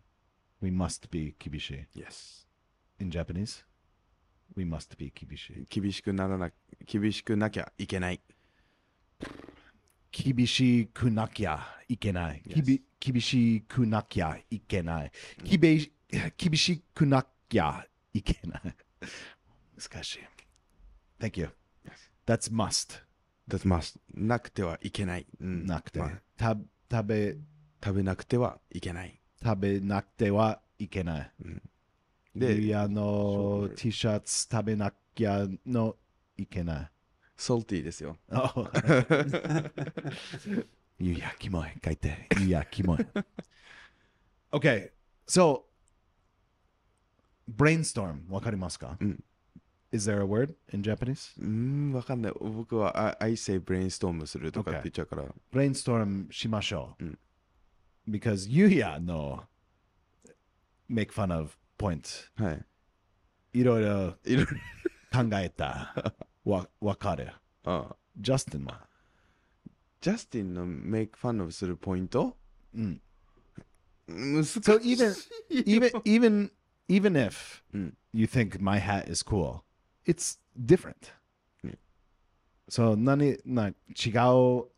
[0.62, 2.00] We must be 厳しい。
[2.00, 2.46] Yes。
[3.00, 3.66] In Japanese,
[4.56, 5.66] we must be 厳しい。
[5.70, 6.52] 厳しくならな、
[6.86, 8.22] 厳しくなきゃいけない。
[10.12, 12.42] 厳しくなきゃいけない。
[12.46, 12.54] Yes.
[12.54, 15.12] きび厳しくなきゃいけない。
[15.44, 15.80] きべ
[16.38, 18.62] 厳しくなきゃいけない。
[19.78, 20.20] 難しい。
[21.20, 21.50] Thank you.
[22.26, 23.02] That's must.
[23.50, 24.00] That's must.
[24.14, 25.26] なくてはいけない。
[25.40, 26.22] うんなくてまあ。
[26.38, 26.58] た
[26.92, 27.38] 食べ、
[27.84, 29.20] 食べなくてはいけない。
[29.44, 31.32] 食べなくてはいけない。
[32.36, 35.96] で、ゆうやの T シャツ食べなきゃの
[36.38, 36.90] いけない。
[37.38, 38.18] salty ですよ。
[38.32, 38.70] Oh.
[41.00, 42.30] ゆうやキモい書いて。
[42.40, 43.00] ゆうやキモい。
[44.52, 44.92] okay,
[45.28, 45.64] so
[47.55, 49.25] brainstorm わかりますか、うん
[49.91, 51.41] Is there a word in Japanese?
[51.41, 52.33] うーん、わかんない。
[52.39, 55.25] 僕は I, I say brainstorm するとかって言っちゃうから。
[55.51, 57.05] brainstorm しましょう。
[57.05, 57.19] うん
[58.07, 59.45] Because ゆうやの
[60.91, 62.65] make fun of point はい。
[63.61, 64.47] いろいろいろいろ。
[65.11, 66.15] 考えた。
[66.45, 67.33] わ、わかる。
[67.65, 68.87] ああジャスティンは。
[70.01, 72.37] ジャスティンの make fun of す るポイント
[72.75, 73.01] うん。
[74.07, 74.61] 難しい。
[74.61, 75.15] So even
[75.51, 76.51] even even
[76.88, 77.98] even if うん。
[78.14, 79.64] you think my hat is cool,
[80.06, 81.12] it's different.
[81.64, 81.76] Yeah.
[82.70, 84.70] So 何な違う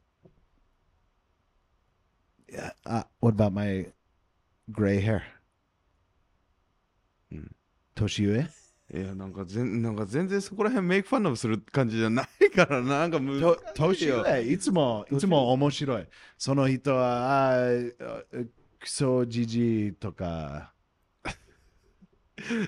[2.48, 3.92] Yeah, uh, what about my
[4.72, 5.22] gray hair?
[7.32, 7.56] うん
[7.96, 8.48] 年上
[8.94, 13.58] いや、なんか全なんか全然そこら辺メイクファン of する感じじゃないからな、なんか難しいよ。
[13.74, 16.08] 年上いつもいつも面白い。
[16.38, 18.48] その人は、あー
[18.80, 20.72] クソじじいとか、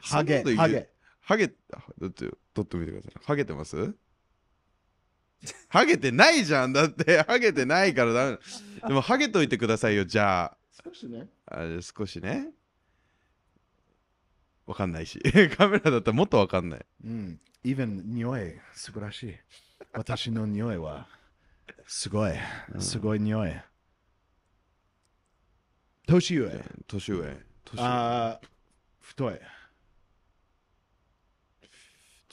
[0.01, 0.89] ハゲハゲ。
[1.21, 3.23] ハゲ、あだって、撮ってみてください。
[3.25, 3.93] ハゲてます？
[5.67, 6.73] ハゲてないじゃん。
[6.73, 8.37] だって、ハゲてないからダメ。
[8.87, 10.57] でも、ハゲといてくださいよ、じゃあ。
[10.83, 11.27] 少しね。
[11.45, 12.51] あれ少しね。
[14.65, 15.19] わかんないし。
[15.57, 16.85] カメラだったらもっとわかんない。
[17.03, 17.39] うん。
[17.63, 19.35] even 匂い、素晴らしい。
[19.93, 21.07] 私の匂いは、
[21.85, 22.33] すごい、
[22.79, 23.53] すごい匂い。
[26.07, 26.49] 年上。
[26.87, 27.37] 年上。
[27.65, 28.47] 年上あー
[29.01, 29.39] 太い。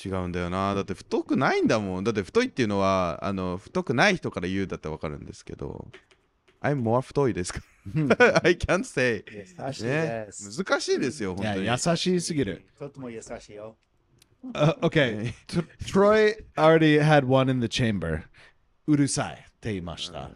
[0.02, 0.74] 違うんだよな。
[0.74, 2.04] だって太くないんだもん。
[2.04, 5.88] だって太いっていうのは、あの、太くない人から言うだったらわかるんですけど。
[6.60, 7.60] I'm more 太いですか？
[8.42, 9.24] I can't say.
[9.30, 10.64] 優しいねで、す。
[10.64, 11.66] 難しいですよ、い本当に。
[11.66, 12.64] や、優しすぎる。
[12.78, 13.76] とても優しいよ。
[14.52, 15.32] Uh, okay.
[15.86, 18.22] Troy already had one in the chamber.
[18.86, 20.30] うるさいって言いました。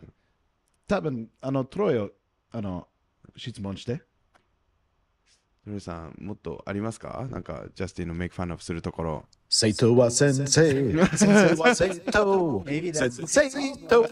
[0.86, 2.10] 多分、あの、トロイを、
[2.52, 2.88] あの、
[3.36, 4.02] 質問して。
[5.66, 9.26] 皆さん、もっとありますかなんか、ジャスティンのメイクファンアップするところ。
[9.48, 10.66] 生徒は先生、先
[11.16, 14.06] 生は生徒 Maybe、that's 先生と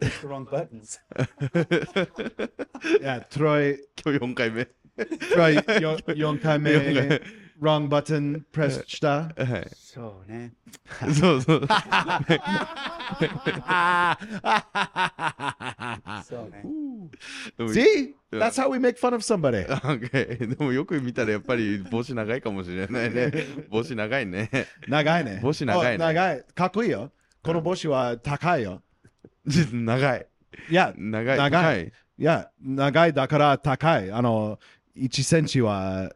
[0.00, 0.98] the wrong buttons.
[3.00, 4.64] いや、トロイ、今日4回目。
[4.66, 9.08] トロイよ4回目、四回目 wrong button プレスした。
[9.08, 9.70] はい。
[9.74, 10.52] そうね。
[11.20, 11.66] そうそう。
[16.24, 16.64] そうね。
[17.56, 18.14] でも See?
[18.32, 19.66] That's how we make fun of somebody.
[19.86, 23.32] Okay でもよく見たらやっぱり帽子長いかもしれないね。
[23.70, 24.50] 帽子長いね。
[24.88, 25.40] 長いね。
[25.42, 26.44] 帽子長いねお長い。
[26.54, 27.12] かっこいいよ。
[27.42, 28.82] この帽子は高いよ。
[29.72, 30.26] 長い。
[30.70, 31.38] いや、長い。
[31.38, 31.92] 長い。
[32.18, 34.10] いや、長いだから高い。
[34.10, 34.58] あの、
[34.96, 36.12] 1センチは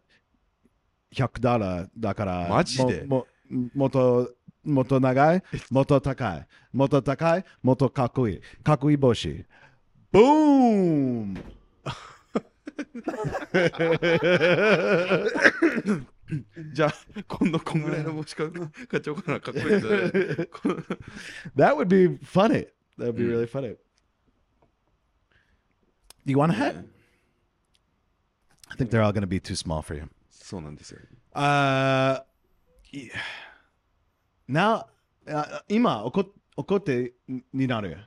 [1.15, 2.49] 100ダラーだから。
[2.49, 3.27] マジでも
[3.75, 4.33] もと、
[4.65, 6.47] もっと長い、もっと高い。
[6.73, 8.41] もっと高い、もっとかっこいい。
[8.63, 9.45] かっこいい帽子。
[10.13, 11.35] ブーン
[16.73, 16.95] じゃあ、
[17.27, 18.51] 今度こんぐらいの帽子か
[18.89, 19.41] 買っちゃおうかな。
[19.41, 19.67] かっこいい。
[21.57, 22.69] That would be funny.
[22.99, 23.77] That would be really funny.
[26.25, 26.77] Do you want a hat?
[28.69, 30.09] I think they're all going to be too small for you.
[30.51, 30.99] そうなんですよ。
[31.33, 33.11] あーい
[34.49, 34.85] な
[35.29, 36.25] あ今怒
[36.57, 37.13] 怒って
[37.53, 37.99] になる？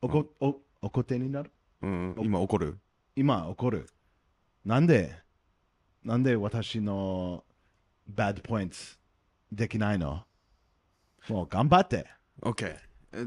[0.00, 1.52] 怒お怒ってになる？
[1.82, 2.78] うん、今怒る？
[3.16, 3.86] 今怒る。
[4.64, 5.14] なんで
[6.02, 7.44] なんで私の
[8.10, 8.96] bad points
[9.52, 10.22] できないの？
[11.28, 12.06] もう頑張って。
[12.40, 12.76] ?OK。
[13.12, 13.24] え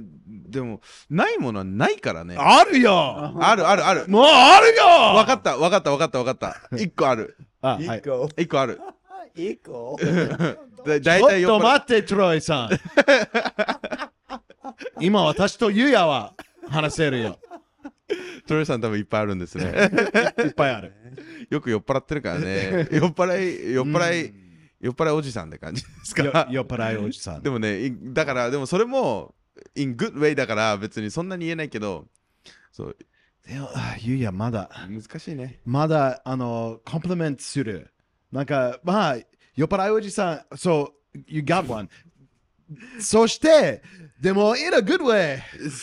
[0.49, 0.81] でも、
[1.11, 2.37] ないものはないからね。
[2.39, 2.91] あるよ
[3.39, 4.07] あるあるある。
[4.07, 6.55] もうあるよわかったわかったわかったわかった。
[6.75, 7.37] 一個ある。
[7.63, 8.01] あ、はい。
[8.01, 8.29] Eco.
[8.39, 8.79] 一個ある。
[9.35, 9.95] Eco.
[10.05, 12.69] だちょっと大体酔っ払待って、トロイさん。
[14.99, 16.35] 今私とユヤは
[16.69, 17.39] 話せるよ。
[18.47, 19.65] トレさん多分いっぱいあるんですね。
[20.39, 20.93] いっぱいある。
[21.49, 22.89] よく酔っ払ってるからね。
[22.91, 24.33] 酔っ払い、酔っ払い、
[24.81, 26.47] 酔っ払いおじさんって感じですよか。
[26.51, 27.41] 酔っ払いおじさん。
[27.41, 29.33] でもね、いだから、でもそれも、
[29.75, 32.07] in good way だから別にそんなに言えないけど、
[32.73, 32.97] そう、
[33.47, 35.59] でもあユヤまだ、難しいね。
[35.65, 37.91] まだ、あの、コンプリメントする。
[38.31, 39.17] なんか、まあ、
[39.55, 41.89] 酔っ払いおじさん、そう、you got one.
[42.99, 43.81] そして、
[44.21, 45.41] でも、in a good way.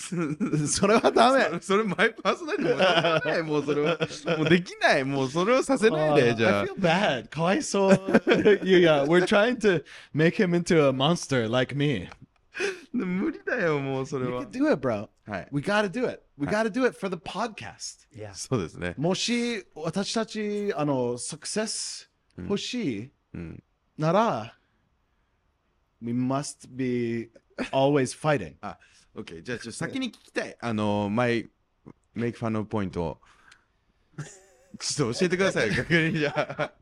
[0.66, 1.60] それはダメ。
[1.60, 3.98] それマイパーソナリティもいもうそれは
[4.38, 7.28] もうできないもうそれをさせないでじゃ I feel bad.
[7.28, 8.60] かわいそう。
[8.64, 12.08] ユヤ、we're trying to make him into a monster like me.
[12.94, 15.08] あ無理だよもうそれ You は can do it, bro.
[15.26, 16.22] はい We gotta do it.
[16.36, 18.06] We gotta do it for the podcast.
[18.14, 18.34] Yeah.
[18.34, 23.62] そうですねもし私たち、あの、サクセス欲しいうん
[23.96, 24.56] なら、
[26.00, 27.30] we must be
[27.72, 28.56] always fighting.
[28.62, 28.78] あ
[29.14, 31.50] OK じゃあちょっと先に聞きたいあのマイ
[32.14, 33.20] メイクファンのポイントを
[34.78, 36.72] ちょっと教えてください 逆にじゃあ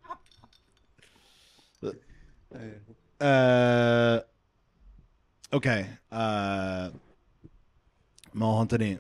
[3.21, 4.25] Uh,
[5.51, 5.87] okay.
[6.11, 6.93] Uh,
[8.35, 8.99] もう本当に、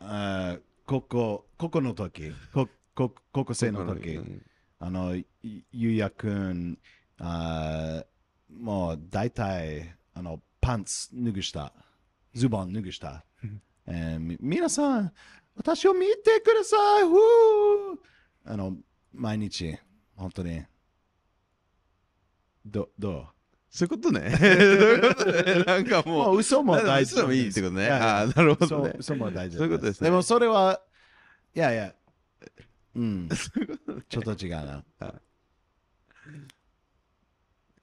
[0.00, 4.42] uh, ここ、ここの時、ここ高校生の時、うん
[4.78, 5.26] あの、い
[5.72, 6.78] ゆうやくん、
[7.18, 8.06] あー
[8.62, 11.72] もう大体、あの、パンツ脱ぐした、
[12.34, 13.24] ズボン脱ぐした。
[13.86, 15.12] え皆さん、
[15.54, 17.04] 私を見てください
[18.44, 18.76] あの、
[19.12, 19.78] 毎日、
[20.14, 20.62] 本当に。
[22.64, 23.28] ど、ど
[23.70, 24.30] そういうことね。
[24.36, 25.64] そういうことね。
[25.64, 27.14] なんかうももうう嘘も大事。
[27.14, 27.88] 嘘でもいいってことね。
[27.88, 28.94] ああなるほどね。
[28.98, 30.10] 嘘も大事そういうことですね。
[30.10, 30.80] でもそれは、
[31.54, 31.94] いやいや、
[32.94, 33.28] うん、
[34.08, 34.84] ちょっと違うな。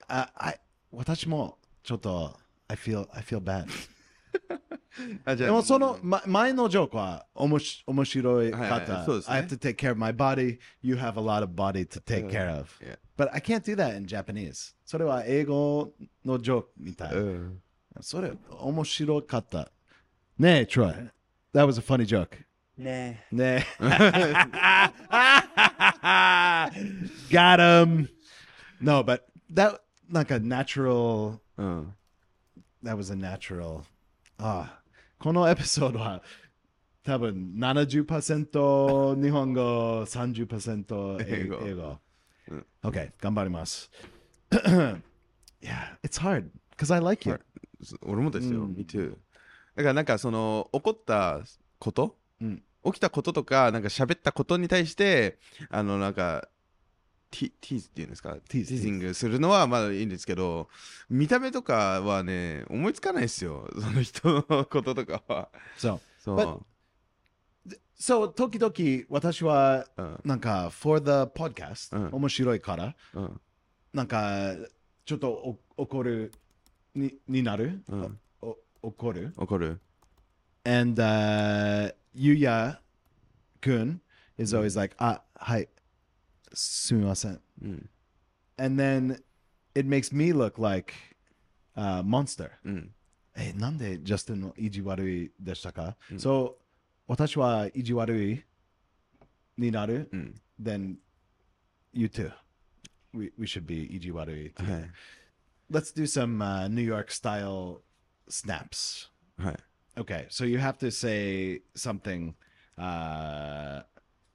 [0.08, 0.54] あ、あ、
[0.92, 3.68] 私もちょっと、I feel, I feel bad.
[5.26, 9.06] あじゃあでもその、ま、前のジョークはおもし面白いかはいはい。
[9.06, 9.36] そうですね。
[9.36, 12.30] I have to take care of my body, you have a lot of body to take
[12.30, 12.70] care of.
[12.80, 12.98] Yeah.
[13.17, 14.75] But I can't do that in Japanese.
[14.85, 15.93] それは英語
[16.25, 17.15] のジョークみたい。
[17.15, 17.63] うん
[18.01, 19.71] それ面白かった。
[20.39, 21.11] ねえ、Troy.
[21.53, 22.45] That was a funny joke.
[22.79, 23.17] Nah.
[23.33, 23.83] ねえ。
[27.29, 28.09] Got him.
[28.81, 31.95] No, but that, なんか natural, うん。
[32.85, 33.83] that was a natural.
[34.39, 34.83] ああ
[35.19, 36.23] このエピソードは
[37.03, 41.99] 多分70%日本語、30%英英語英語。
[42.54, 43.90] うん OK、頑張ります。
[45.62, 47.40] yeah, it's hard because I like you.
[48.06, 49.12] 俺もですよ、うん Me too。
[49.76, 51.42] だからなんかその起こった
[51.80, 55.38] こと、うん起きたこととか、なんか喋ったことに対して、
[55.70, 56.50] あのなんか、
[57.32, 58.36] ティティーズっていうんですか？
[58.50, 60.68] ティーズングするのはまだいいんですけど、
[61.10, 63.70] 見た目とかはね、思いつかないですよ。
[63.80, 65.48] その人のこととかは。
[65.78, 66.38] So, そう。
[66.38, 66.60] But-
[68.04, 70.20] so 時々私はうん。
[70.26, 72.16] なんか for the podcast、うん。
[72.16, 73.42] 面白いからうん。
[73.94, 74.56] なんか
[75.06, 76.34] ちょっとお怒る
[76.94, 78.20] にになる、うん。
[78.42, 79.34] お怒る？
[79.38, 79.80] 怒る。
[80.66, 82.82] And、uh, ゆうや
[83.62, 84.02] くん。
[84.38, 85.70] is always like あはい
[86.54, 87.42] すみません。
[87.62, 87.90] うん。
[88.58, 89.24] and then
[89.76, 90.94] it makes me look like
[91.76, 92.52] a monster.
[92.66, 92.94] うん。
[93.36, 96.20] えなんでジャスティンの意地悪いでしたか、うん。
[96.20, 96.63] そう
[97.07, 98.45] 私は意地悪い
[99.57, 100.35] になる、うん。
[100.61, 100.97] then
[101.93, 102.31] you too.
[103.13, 104.73] We, we should be 意地悪い too.
[104.73, 104.91] はい。
[105.71, 107.83] Let's do some uh, New York style
[108.29, 109.11] snaps.
[109.39, 109.57] はい。
[109.97, 112.35] Okay, so you have to say something.
[112.77, 113.83] Uh,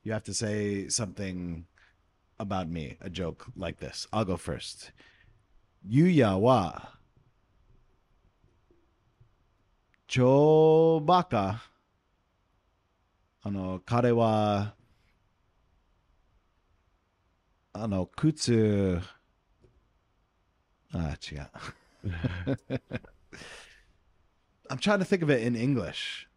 [0.04, 1.66] you have to say something
[2.38, 4.08] about me, a joke like this.
[4.12, 4.92] I'll go first.
[5.90, 6.74] Yuya wa
[10.10, 11.62] chobaka.
[13.48, 14.76] あの、彼は、
[17.74, 19.00] あの、靴、
[20.94, 21.50] あ、違う。
[24.70, 26.28] I'm trying to think of it in English.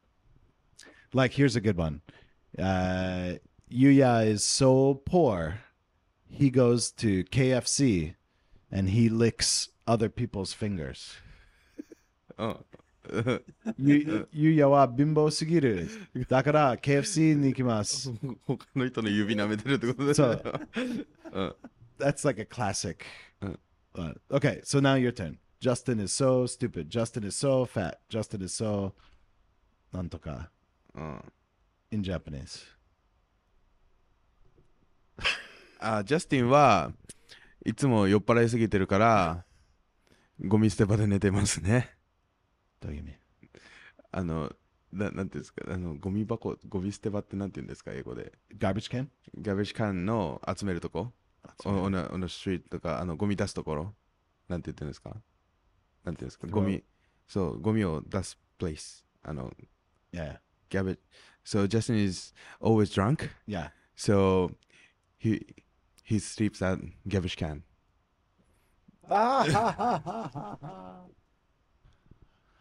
[1.12, 2.00] Like, here's a good one.
[2.58, 3.38] Uh,
[3.70, 5.60] Yuya is so poor,
[6.28, 8.14] he goes to KFC
[8.70, 11.16] and he licks other people's fingers.
[12.38, 12.56] うん。
[13.77, 15.89] ゆゆうやは貧乏すぎる。
[16.29, 18.11] だから KFC に行きます。
[18.45, 20.67] 他の人の指舐めてるってことでそう。
[21.33, 21.55] うん。
[21.99, 23.05] That's like a classic.
[23.41, 23.57] Uh.
[23.93, 25.37] Uh, okay, so now your turn.
[25.59, 26.89] Justin is so stupid.
[26.89, 27.99] Justin is so fat.
[28.09, 28.93] Justin is so
[29.91, 30.49] なんとか
[30.95, 31.33] うん。
[31.91, 32.65] in Japanese.
[35.79, 36.91] あ、ジャスティンは
[37.65, 39.45] いつも酔っ払いすぎてるから、
[40.39, 41.89] ゴミ捨て場で寝てますね。
[42.81, 43.13] どういう意味？
[44.11, 44.51] あの、
[44.91, 48.33] ななんていうんですか、あの、ゴミ箱、ゴミ捨て場ってなんて言うんですか、英語で。
[48.57, 49.07] Garbage can?
[49.39, 51.13] ガベージカンの集めるとこ、
[51.63, 53.93] おの、おのストリートとか、あの、ゴミ出すところ、
[54.49, 55.11] なんて言ってるんですか？
[56.03, 56.83] なんて言うんですか、ゴミ、
[57.27, 59.05] そう、ゴミを出す place。
[59.23, 59.51] あの、
[60.11, 60.39] Yeah.
[60.69, 60.99] garbage.
[61.45, 63.29] So Justin is always drunk.
[63.47, 63.69] Yeah.
[63.95, 64.51] So
[65.17, 65.55] he
[66.03, 67.63] he sleeps at garbage can.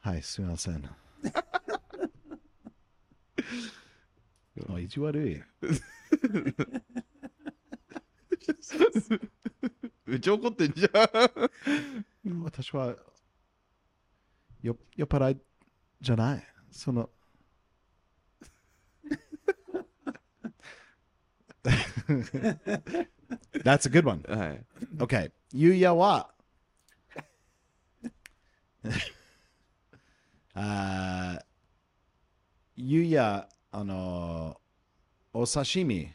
[0.01, 0.83] はい、すみません。
[4.69, 5.43] あ意地悪い。
[10.07, 10.89] めっちゃ怒ってんじゃ
[12.29, 12.43] ん。
[12.43, 12.97] 私は
[14.63, 15.41] よ酔っ払い
[16.01, 16.45] じゃない。
[16.71, 17.11] その。
[23.63, 24.23] That's a good one.
[24.29, 24.65] はい。
[24.97, 25.31] Okay.
[25.53, 26.33] ゆうやは、
[30.55, 34.61] あーゆうや、あの、
[35.33, 36.13] お刺身、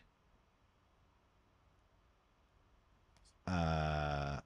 [3.45, 4.43] あ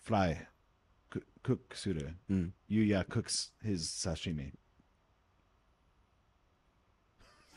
[0.00, 0.48] フライ、
[1.10, 2.16] ククックする。
[2.30, 2.54] うん。
[2.68, 4.52] ゆうや cooks his 刺身。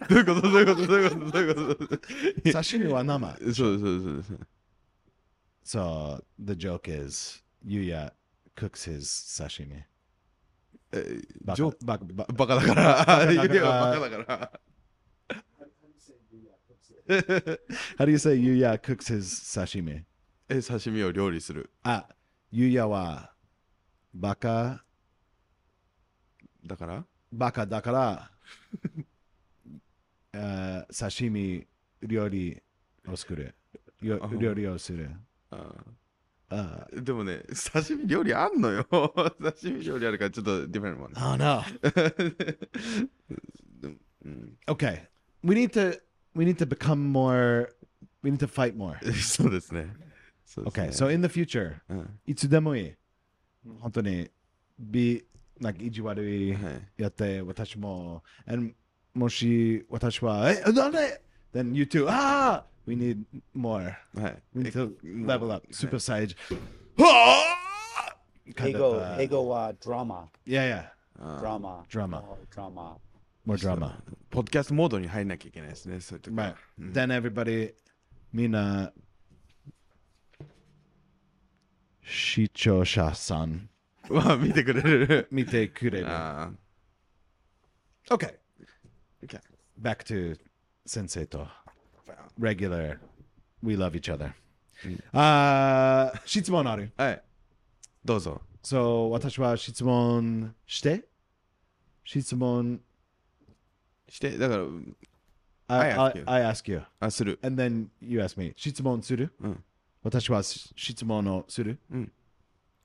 [0.09, 1.97] どういうことどういうことどういうことどういうこと
[2.51, 3.37] 刺身は生。
[3.37, 4.33] そうですそうですそうです。
[5.63, 8.11] So the joke is ゆうや
[8.55, 9.94] cooks his 刺身。
[10.91, 13.05] えバジョカバカバカバカだから。
[13.05, 14.51] バカだから。
[17.97, 18.33] How do you say
[18.81, 20.03] cooks his 刺身
[20.49, 21.69] え、刺身を料理する。
[21.83, 22.07] あ、
[22.51, 23.31] ゆうやは
[24.13, 24.83] バカ、
[26.65, 27.05] だから？
[27.31, 28.31] バカだから、
[30.33, 31.67] あー刺身
[32.01, 32.61] 料理
[33.07, 33.55] を作る。
[34.01, 35.11] 料理をする。
[35.51, 35.73] あ
[36.93, 37.43] でもね、
[37.73, 38.85] 刺身料理あんのよ。
[38.91, 41.19] 刺身料理あるからちょっとディフェントもんね。
[41.21, 41.63] Oh no.
[44.25, 45.07] うん、Okay.
[45.43, 46.01] We need to
[46.33, 47.69] we need to become more
[48.23, 48.97] we need to fight more.
[49.21, 49.93] そうですね。
[50.45, 50.91] そうですね Okay.
[50.91, 52.93] So in the future, うんいつでもいい。
[53.79, 54.29] 本当に、
[54.77, 55.25] be,
[55.59, 56.55] なんか意地悪い
[56.97, 58.73] やって、私も、and
[59.13, 61.21] もし私は、え、なんで
[61.55, 63.97] then you two, ah, we need more.
[64.13, 64.35] Right.
[64.53, 66.35] We need to level up, super sage.
[68.55, 70.29] Kind ego, of, uh, ego uh, drama.
[70.45, 70.91] Yeah, yeah.
[71.17, 71.85] ドラマ。
[71.89, 72.23] ドラマ。
[72.53, 72.97] ドラマ。
[73.47, 73.57] More drama.
[73.57, 74.01] drama more drama more drama
[74.31, 76.01] podcast mode ポッドキャストモードに入らなきゃいけないですね。
[76.01, 76.55] そういう時 Right.
[76.77, 77.73] Then everybody,
[78.33, 78.91] みんな、
[82.03, 83.69] 視聴者さん
[84.09, 85.27] は見てくれる。
[85.31, 86.07] 見てくれる。
[86.09, 86.51] あ
[88.11, 88.35] Okay.
[89.23, 89.39] Okay.
[89.81, 90.37] Back to
[90.85, 91.47] 先生と。
[92.39, 92.99] Regular.
[93.63, 94.33] We love each other.
[95.13, 96.91] Uh, 質問ある。
[96.97, 97.23] はい。
[98.03, 98.41] どうぞ。
[98.63, 101.05] So, 私は質問して
[102.03, 102.81] 質問
[104.09, 104.63] して、だから、
[105.67, 106.23] I, I, ask, you.
[106.27, 106.83] I ask you.
[106.99, 107.39] あ、する。
[107.41, 108.53] And then you ask me.
[108.55, 109.33] 質問する、
[110.03, 111.79] 私は質問をする、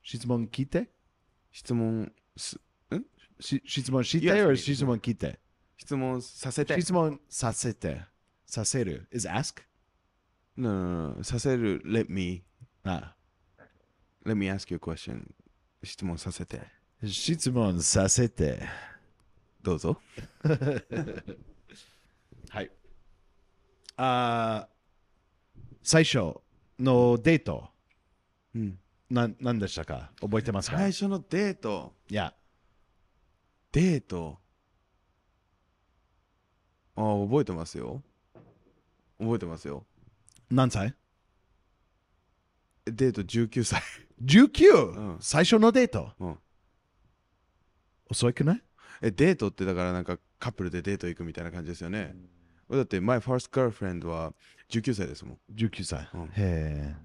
[0.03, 0.89] 質問聞いて
[1.53, 2.59] 質問、質
[3.91, 5.39] 問聞いて。
[5.81, 6.79] 質問させて。
[6.81, 8.03] 質問させて
[8.45, 9.63] させる？Is ask?
[10.57, 11.25] No, no, no.
[11.25, 11.83] させる。
[11.87, 12.43] Let me.
[12.85, 13.15] あ
[14.27, 15.23] Let me ask you a question.
[15.83, 16.61] 質問させて。
[17.03, 18.61] 質問させて
[19.63, 19.99] どうぞ。
[22.51, 22.71] はい
[23.97, 24.75] あー
[25.83, 26.35] 最初
[26.79, 27.71] のデート
[28.55, 28.79] うん。
[29.09, 30.13] な何でしたか？
[30.21, 30.77] 覚えてますか？
[30.77, 31.95] 最初のデート？
[32.11, 32.35] いや
[33.73, 34.39] デート？
[37.01, 38.03] ああ、覚えてますよ。
[39.19, 39.85] 覚えてますよ。
[40.51, 40.95] 何歳？
[42.87, 43.83] デート19歳。
[44.25, 46.39] ?19、うん最初のデート、うん
[48.11, 48.63] 遅くない？
[49.03, 52.15] え、デートってだからなんかカップルでデート行くみたいな感じですよね。
[52.71, 54.33] だって、my first girlfriend は
[54.69, 55.39] 19歳ですもん。
[55.55, 56.09] ?19 歳。
[56.15, 56.97] うんへえ。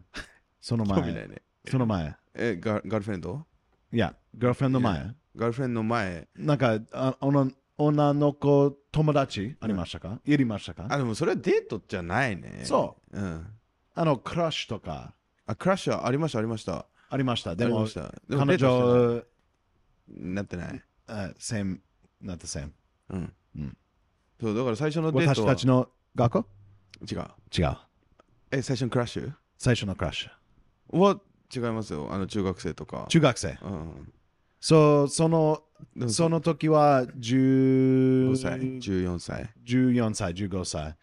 [0.61, 0.99] その前。
[1.01, 1.41] 興味ないね。
[1.69, 2.15] その前。
[2.33, 3.45] え、ガガールフレンド
[3.91, 5.15] いや、ガールフレンド前。
[5.35, 9.55] ガールフレンドの前、なんかあ女、女の子友達？
[9.59, 10.87] ありましたか、いりましたか？
[10.89, 12.61] あ、でもそれはデートじゃないね。。
[12.63, 13.47] そううん。
[13.93, 15.13] あの、クラッシュとか
[15.45, 16.85] あ、クラッシュはありました、ありました。
[17.09, 17.55] ありました。
[17.55, 17.85] でも。
[17.87, 19.27] でも彼デートして
[20.07, 20.83] 女、ないなってない。
[21.07, 21.79] あ same,
[22.23, 22.71] not the same.
[23.09, 23.33] うん。
[23.57, 23.77] うん
[24.41, 26.45] そう、だから最初のデートは私たちの学校？
[27.09, 27.19] 違う。
[27.57, 27.77] 違う。
[28.51, 29.31] え、最初のクラッシュ？
[29.57, 30.97] 最初のクラッシュ。
[30.97, 31.19] は
[31.55, 32.09] 違いますよ。
[32.11, 33.05] あの中学生とか。
[33.09, 33.57] 中学生。
[33.61, 34.13] うん。
[34.67, 35.61] そう、その、
[36.07, 39.53] その時は10 5歳、14歳。
[39.63, 40.97] 14歳、15歳。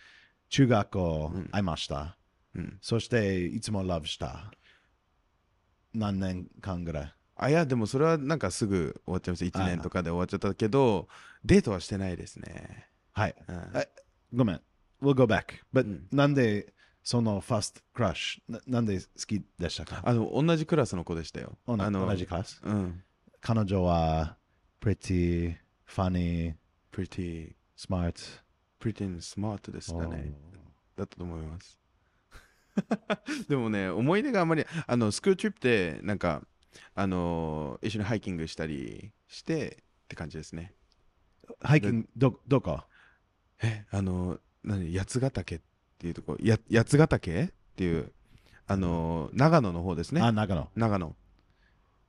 [0.48, 2.18] 中学校うん会いました。
[2.56, 2.78] うん。
[2.80, 4.50] そして、いつもラブした。
[5.94, 7.14] 何年間ぐらい？
[7.36, 9.44] あ、いや、でもそれはなんかすぐ終わっちゃいます。
[9.44, 11.06] 1年とかで終わっちゃったけど、
[11.44, 12.88] デートはしてないですね。
[13.12, 13.34] はい。
[13.46, 13.88] うんえ
[14.34, 14.60] ごめん。
[15.00, 15.44] We'll go back.
[15.72, 20.02] But、うんなんで、そのファーストクラッシュ、ななんで好きでしたか？
[20.04, 21.56] あの、同じクラスの子でしたよ。
[21.68, 22.60] おなあの同じクラス？
[22.64, 23.04] うん。
[23.42, 24.36] 彼女は、
[24.80, 26.54] pretty, funny,
[26.92, 28.14] pretty, smart.
[28.80, 30.32] pretty and smart でしたね。
[30.96, 31.76] おだったと思います。
[33.50, 36.46] でもね、思い出があんまり、あの、スクールトリップで、なんか、
[36.94, 40.72] あの一緒にハイキングしたりしてって感じですね。
[41.60, 42.80] ハイキング、ど、どこ？
[43.60, 45.60] え、あの、何、八ヶ岳っ
[45.98, 48.12] ていうとこ、や八ヶ岳っていう、
[48.68, 50.20] あの長野の方ですね。
[50.20, 50.70] あ、長野。
[50.76, 51.16] 長野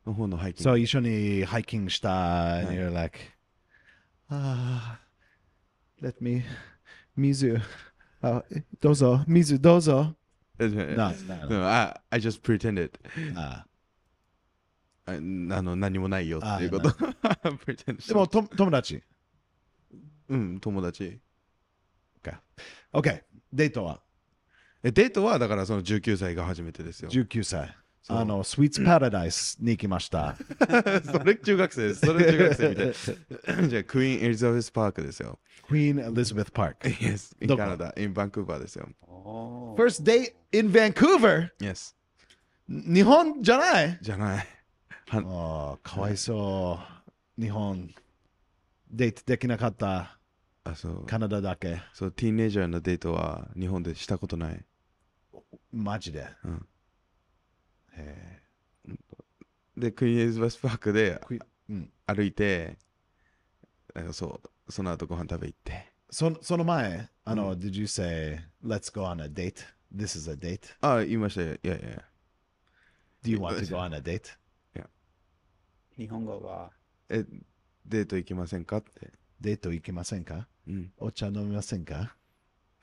[0.06, 0.64] の方のハイキング。
[0.64, 2.62] そう、一緒にハイキングした。
[2.62, 3.20] い and you're like,
[4.30, 5.00] ああ、
[6.02, 6.44] let me,
[7.16, 7.60] 水、
[8.22, 8.44] あ
[8.80, 10.16] どうぞ、水どうぞ。
[10.60, 12.92] えな、な、No, I, I just pretended.
[13.36, 13.66] あ
[15.06, 16.90] ああの何もないよっていうこと。
[18.08, 19.04] でも、と友達。
[20.30, 21.20] うん、友達。
[22.94, 24.02] OK、デートは？
[24.84, 27.10] え、デートはだからその19歳が初めてですよ。
[27.10, 27.76] 19歳。
[28.10, 30.36] あの、スイーツパラダイスに行きました。
[31.10, 32.06] それ中学生です。
[32.06, 32.84] それ中学生みた
[33.64, 33.70] い。
[33.70, 35.40] じゃあ、クイーン・エリザベス・パークですよ。
[35.70, 36.78] Queen Elizabeth Park。
[37.00, 38.90] Yes, in どこ？Canada, in バンクーバーですよ。
[39.08, 39.76] Oh.
[39.78, 41.50] First date in Vancouver?
[41.60, 41.96] Yes.
[42.68, 43.98] 日本じゃない？
[44.02, 44.48] じゃない。
[45.12, 45.18] あ
[45.76, 46.80] あ、かわいそ
[47.38, 47.42] う。
[47.42, 47.90] 日本、
[48.92, 50.20] デートできなかった。
[50.66, 51.06] あ、そう。
[51.06, 51.82] カナダだけ。
[51.94, 54.66] そう、ティーンエイジャーのデートは日本でしたことない。
[55.72, 56.28] マジで？
[56.44, 56.68] うん
[57.96, 58.42] へ
[59.84, 62.78] で、クイーン・エリザベス・パークでえクイうん、歩いて、
[63.94, 65.92] なんかそう、その後ご飯食べ行って。
[66.10, 69.66] そその前、あの、Did you say, let's go on a date?
[69.94, 70.62] This is a date?
[70.82, 71.54] あ、言いましたよ。
[71.56, 72.04] いやいや。
[73.24, 74.38] Do you want to go on a date?
[75.96, 76.72] 日本語は
[77.10, 77.24] え、
[77.86, 79.12] デート行きませんかって。
[79.40, 80.48] デート行きませんか？
[80.68, 80.92] うん。
[80.98, 82.16] お茶飲みませんか？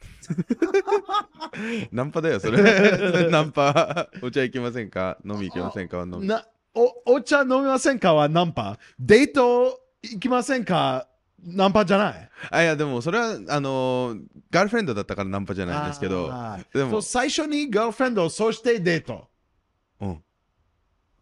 [1.90, 2.62] ナンパだよ、それ。
[3.30, 4.08] ナンパ。
[4.22, 5.18] お茶行きませんか？
[5.24, 6.02] 飲み行きませんか？
[6.02, 6.28] 飲み。
[6.28, 8.78] なおお茶飲みませんかはナンパ？
[8.98, 11.08] デート行きませんか？
[11.42, 12.30] ナンパじゃない？
[12.50, 19.28] あ、いや、でもそれは、あのーガールフレンドだったからナンパじゃないんですけど、あーでもそう最初にガールフレンド、そしてデート。
[20.00, 20.22] うん。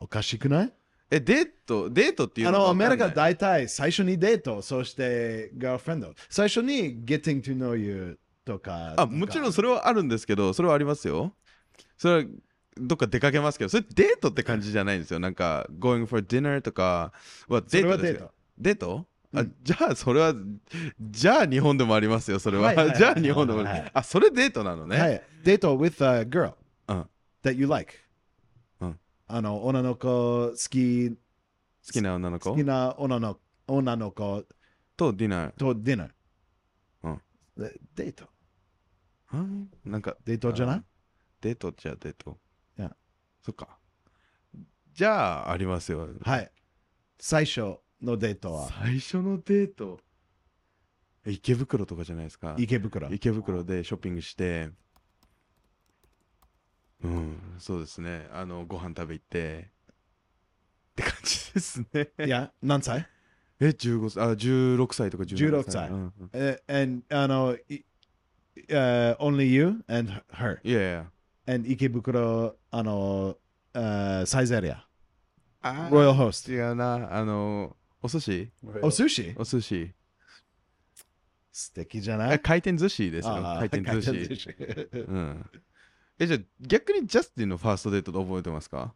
[0.00, 0.72] おかしくない？
[1.10, 6.14] え、デート、デートっていうあの、アメリカだ大体最初にデート、そしてガールフレンド。
[6.28, 8.94] 最初に getting to know you とか。
[8.96, 11.32] あ、もちろんそれはあるんですけど、それはありますよ。
[11.96, 12.28] それは、
[12.78, 15.18] どっか出かけますけど、それデートって感じじゃないんですよ。
[15.18, 17.12] なんか、going for dinner とか
[17.48, 18.32] はデートですよ。
[18.58, 20.34] デートあ、うんじゃあ、それは、
[21.00, 22.64] じゃあ日本でもありますよ、それは。
[22.64, 24.98] はいはいはいじゃあ日本でも、はいあ、それデートなのね。
[24.98, 25.22] はい。
[25.44, 26.54] デート with a girl
[26.88, 27.06] うん
[27.42, 27.94] that you like。
[28.80, 31.16] うんあの、女の子好き、好
[31.92, 32.50] きな女の子？
[32.50, 34.44] 好きな女の女の子
[34.96, 35.52] とディナー？
[35.56, 36.08] とディナー。
[37.02, 37.20] うん
[37.56, 38.24] でデート。
[39.34, 39.68] うん？
[39.84, 40.78] なんか、デートじゃない？
[40.78, 40.82] あ
[41.42, 42.38] デートじゃあデート。
[43.52, 43.78] っか。
[44.94, 46.08] じゃあ、ありますよ。
[46.22, 46.50] はい。
[47.18, 50.00] 最初のデートは最初のデート？
[51.24, 52.54] え池袋とかじゃないですか。
[52.58, 53.08] 池袋。
[53.10, 54.70] 池袋でショッピングして、
[57.02, 58.28] うん、そうですね。
[58.32, 59.70] あの、ご飯食べ行って、
[60.92, 62.08] って感じですね。
[62.24, 63.06] いや、何歳？
[63.60, 67.84] え、15歳、あ、16歳とか17 16歳うんうんえ、and あの、い
[68.68, 70.58] uh, only you and her？
[70.62, 71.10] いやいや。
[71.48, 73.36] And 池袋、あの、
[73.74, 74.84] uh, サイゼリア。
[75.62, 76.52] あロイヤルホスト。
[76.52, 77.08] 違うな。
[77.10, 78.50] あの、お寿司
[78.82, 79.90] お寿司お寿司。
[81.50, 83.34] 素敵じゃないあ回転寿司ですよ。
[83.36, 84.28] あ回転寿司。
[84.28, 84.50] 寿司
[84.92, 85.50] うん。
[86.18, 88.94] え、じゃあ逆にジャスティンのファーストデートって覚えてますか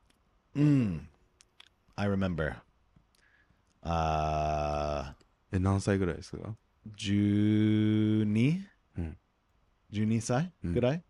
[0.55, 1.09] うん。
[1.97, 2.55] I remember.
[3.83, 5.15] あ
[5.51, 8.61] え、何歳ぐらいですかー、12?
[8.99, 9.17] うん
[9.93, 11.03] 12歳うんぐらい、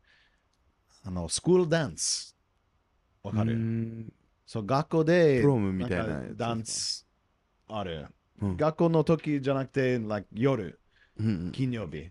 [1.04, 2.36] あの、スクールダンス。
[3.22, 3.56] わかる？
[3.56, 4.12] ん
[4.46, 6.34] そう、学校で、プロムみたいなやつんか？
[6.36, 7.06] ダンス
[7.68, 8.06] ある。
[8.40, 10.80] うん学校の時じゃなくて、like、夜、
[11.18, 12.10] うん金曜日、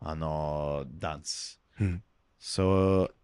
[0.00, 1.60] あの、ダンス。
[1.80, 2.02] うん
[2.38, 3.14] そう、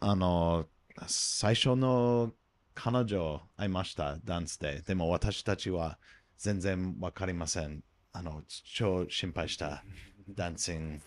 [0.00, 0.66] あの、
[1.06, 2.32] 最初の
[2.74, 4.82] 彼女会いました、ダンスで。
[4.82, 5.98] でも私たちは
[6.36, 7.82] 全然わかりません。
[8.12, 8.42] あの、
[8.74, 9.82] 超心配した。
[10.28, 11.02] ダンシング、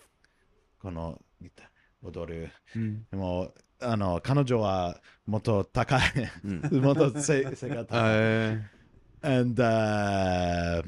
[0.80, 1.22] この、
[2.02, 2.50] 踊る。
[2.76, 6.02] うんでも、あの、彼女はもっと高い。
[6.44, 8.00] うんもっと背背が高い。
[8.04, 8.62] え
[9.24, 10.82] And, uh,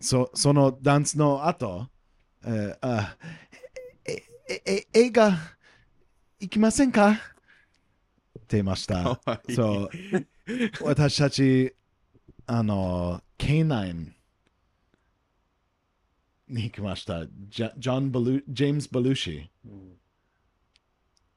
[0.00, 1.88] そそのダンスの後、
[2.44, 3.16] えーあ
[4.06, 5.32] えええ映画
[6.40, 7.10] 行きませんか？
[7.10, 7.14] っ
[8.48, 9.20] て言いました。
[9.48, 9.90] いいそう
[10.82, 11.74] 私たち、
[12.46, 14.12] あの、K9
[16.48, 17.26] に行きました。
[17.26, 19.70] ジャジョン・バルジェームズ・バルーシー。
[19.70, 19.92] うん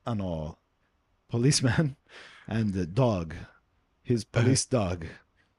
[0.05, 0.57] あの、
[1.29, 1.95] policeman
[2.47, 3.35] and the dog,
[4.05, 5.07] his police dog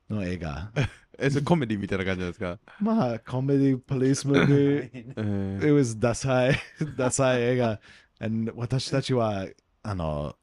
[0.08, 0.72] の映画。
[1.18, 6.54] えそれコメディみたいな感じなんですかまあ、コメディ、ポリスムービー、え it ー was ダサい、
[6.96, 7.80] ダサい映画。
[8.20, 9.46] And 私たちは、
[9.82, 10.34] あの、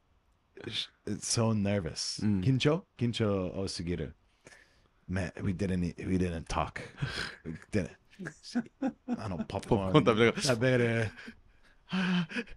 [1.19, 2.23] so nervous.
[2.23, 4.15] うん緊張緊張多すぎる。
[5.09, 6.81] Man, we didn't, we didn't talk.
[7.45, 7.89] We didn't.
[9.17, 12.51] あの、ポップコーンポップコーン食べながら食べる。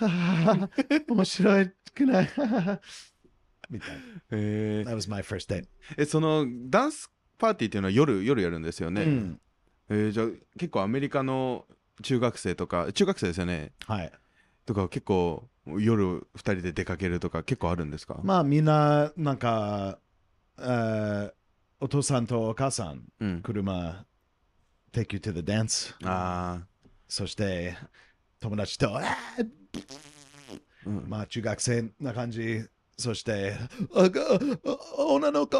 [1.08, 2.30] 面白くない
[3.70, 4.02] みたいな。
[4.30, 5.66] えー That was my first date.
[5.96, 9.40] えそのダンスパーティーっていうのは夜夜やるんですよね、うん
[9.88, 10.26] えーじゃあ
[10.58, 11.66] 結構アメリカの
[12.02, 13.72] 中学生とか中学生ですよね？
[13.86, 14.12] はい。
[14.64, 19.98] とか結構夜2人で出かけるとか結構あるんですか、まあみんななんか、
[20.58, 21.32] えー
[21.80, 24.06] お父さんとお母さん、うん、車、
[24.92, 25.92] take you to the dance。
[26.04, 26.64] あ
[27.08, 27.76] そして
[28.38, 29.02] 友達と、あ
[30.86, 32.64] うんまあ中学生な感じ。
[32.98, 33.54] そして、
[34.98, 35.56] 女の子、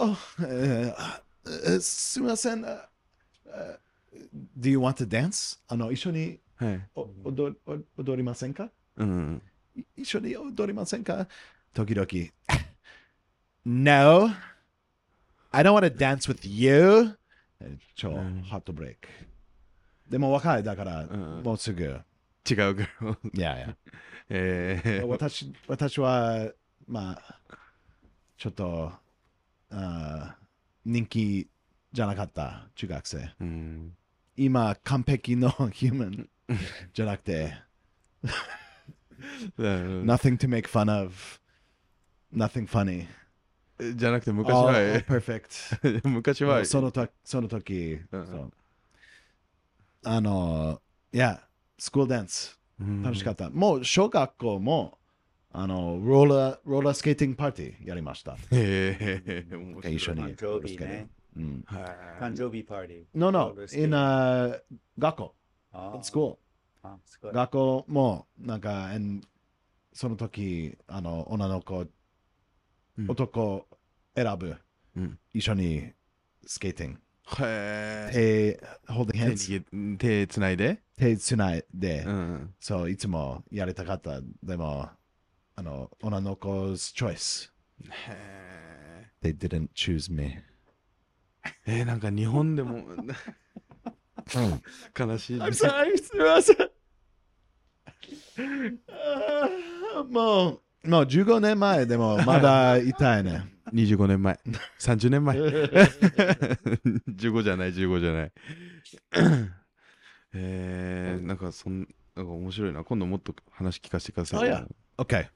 [0.46, 2.62] えーすみません。
[2.62, 2.78] Do
[4.68, 5.58] you want to dance?
[5.66, 8.70] あの一緒にはいお踊お踊りませんか？
[8.96, 9.42] うん、
[9.74, 11.26] い一緒に踊りませんか？
[11.74, 12.06] 時々。
[13.64, 14.30] No,
[15.50, 17.16] I don't want to dance with you.
[17.60, 19.08] え超うんハートブレイク。
[20.08, 21.98] でも若いだから、うんもうすぐ。
[22.48, 22.88] 違うグル
[23.34, 23.76] いやいや。
[24.28, 26.50] えー、私私は、
[26.86, 27.38] まあ、
[28.36, 28.92] ちょっと、
[29.70, 30.42] あー
[30.84, 31.48] 人気
[31.92, 33.34] じゃなかった中学生。
[33.40, 33.96] うん。
[34.36, 36.28] 今、完璧のヒューマン
[36.92, 37.54] じゃなくて、
[39.58, 40.04] うん。
[40.04, 41.14] Nothing to make fun of,
[42.34, 43.06] nothing funny.
[43.96, 46.02] じゃなくて昔は all perfect.
[46.08, 48.26] 昔はそのとその時、うん。
[48.26, 48.52] そう。
[50.04, 50.80] あの、
[51.12, 51.46] いや、
[51.78, 52.58] スクールダンス
[53.02, 53.50] 楽しかっった。
[53.50, 54.98] もう小学校も、
[55.52, 58.32] あの、ローラー、ローラースケーティングパーティーやりました。
[58.32, 60.22] たへえ面白い一緒に。
[60.36, 61.08] 誕生日ね。
[61.36, 63.04] 誕生日パーティー。
[63.14, 64.60] No, no, in、uh,
[64.98, 65.34] 学校、
[65.72, 66.36] あ in school。
[66.82, 67.32] あすごい。
[67.32, 69.26] 学校も、なんか、and
[69.92, 71.86] その時、あの、女の子、
[72.98, 73.66] うん男
[74.14, 74.56] 選ぶ、
[74.96, 75.92] うん一緒に
[76.46, 77.00] スケーティング。
[77.40, 84.20] へえ手、holding 手 hands、握手つないで、手つないで、うん、そう、いつもやりたかった。
[84.42, 84.88] でも、
[85.54, 87.50] あの、女の子 's choice。
[87.90, 90.42] へ They didn't choose me.
[91.66, 92.84] ええー、なんか日本でも
[94.98, 96.56] 悲しい I'm sorry, すみません。
[98.88, 103.48] あーもう、もう15年前でもまだ痛いね。
[103.72, 104.38] 25年前
[104.80, 108.32] 30年前15じゃない15じゃない
[110.34, 114.66] えー、なんかそんなんか面白いな今度もっと話聞かせてください Oh, yeah.
[114.98, 115.28] Okay.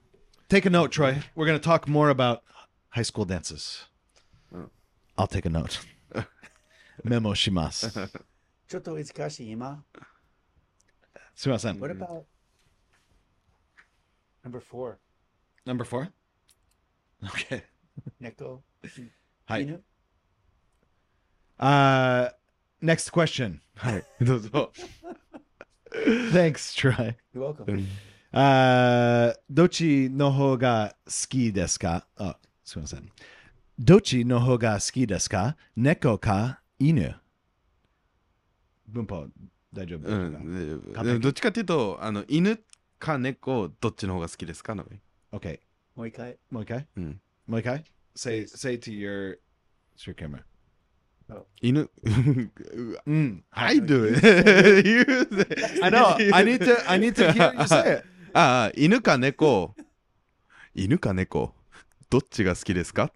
[0.48, 1.22] Take a note, Troy.
[1.34, 2.42] We're going to talk more about
[2.90, 3.86] high school dances.
[5.16, 5.80] I'll take a note.
[7.04, 7.90] メモします。
[8.68, 9.82] ちょっと難しい今。
[11.34, 11.78] すみません。
[11.78, 12.24] What about
[14.44, 14.96] number four?
[15.66, 16.08] Number four?
[17.24, 17.62] Okay.
[18.20, 18.62] 猫。
[19.46, 19.62] はい。
[19.64, 19.82] 犬
[21.58, 22.30] Uh,
[22.82, 23.60] next question.
[23.74, 24.72] はいどうぞ
[26.32, 27.14] Thanks, Troy.
[27.34, 27.86] You're welcome.
[28.32, 33.10] あーどっちの方が好きですかあ、すみません。
[33.78, 37.14] どっちの方が好きですか猫か犬
[38.88, 39.26] 文法
[39.72, 42.58] 大丈夫うんどっちかっていうとあの犬
[42.98, 44.84] か猫どっちの方が好きですかの
[45.31, 45.59] ?OK。
[45.95, 46.37] もう一回。
[46.49, 47.83] もう一回うんもう一回
[48.15, 49.39] say, say to your,
[49.97, 50.43] to your camera.
[51.61, 51.89] 犬
[53.05, 53.43] うん。
[53.51, 56.15] I do it You say- I know.
[56.35, 58.05] I need to, I need to hear you say it.
[58.33, 59.73] ああ犬か猫
[60.73, 61.53] 犬か猫
[62.09, 63.13] どっちが好きですか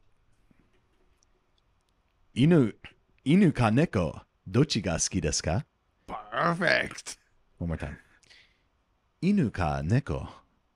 [2.34, 2.76] 犬、
[3.24, 5.66] 犬か猫どっちが好きですか
[6.08, 7.18] Perfect!
[7.60, 7.96] One more time.
[9.22, 10.28] 犬か猫、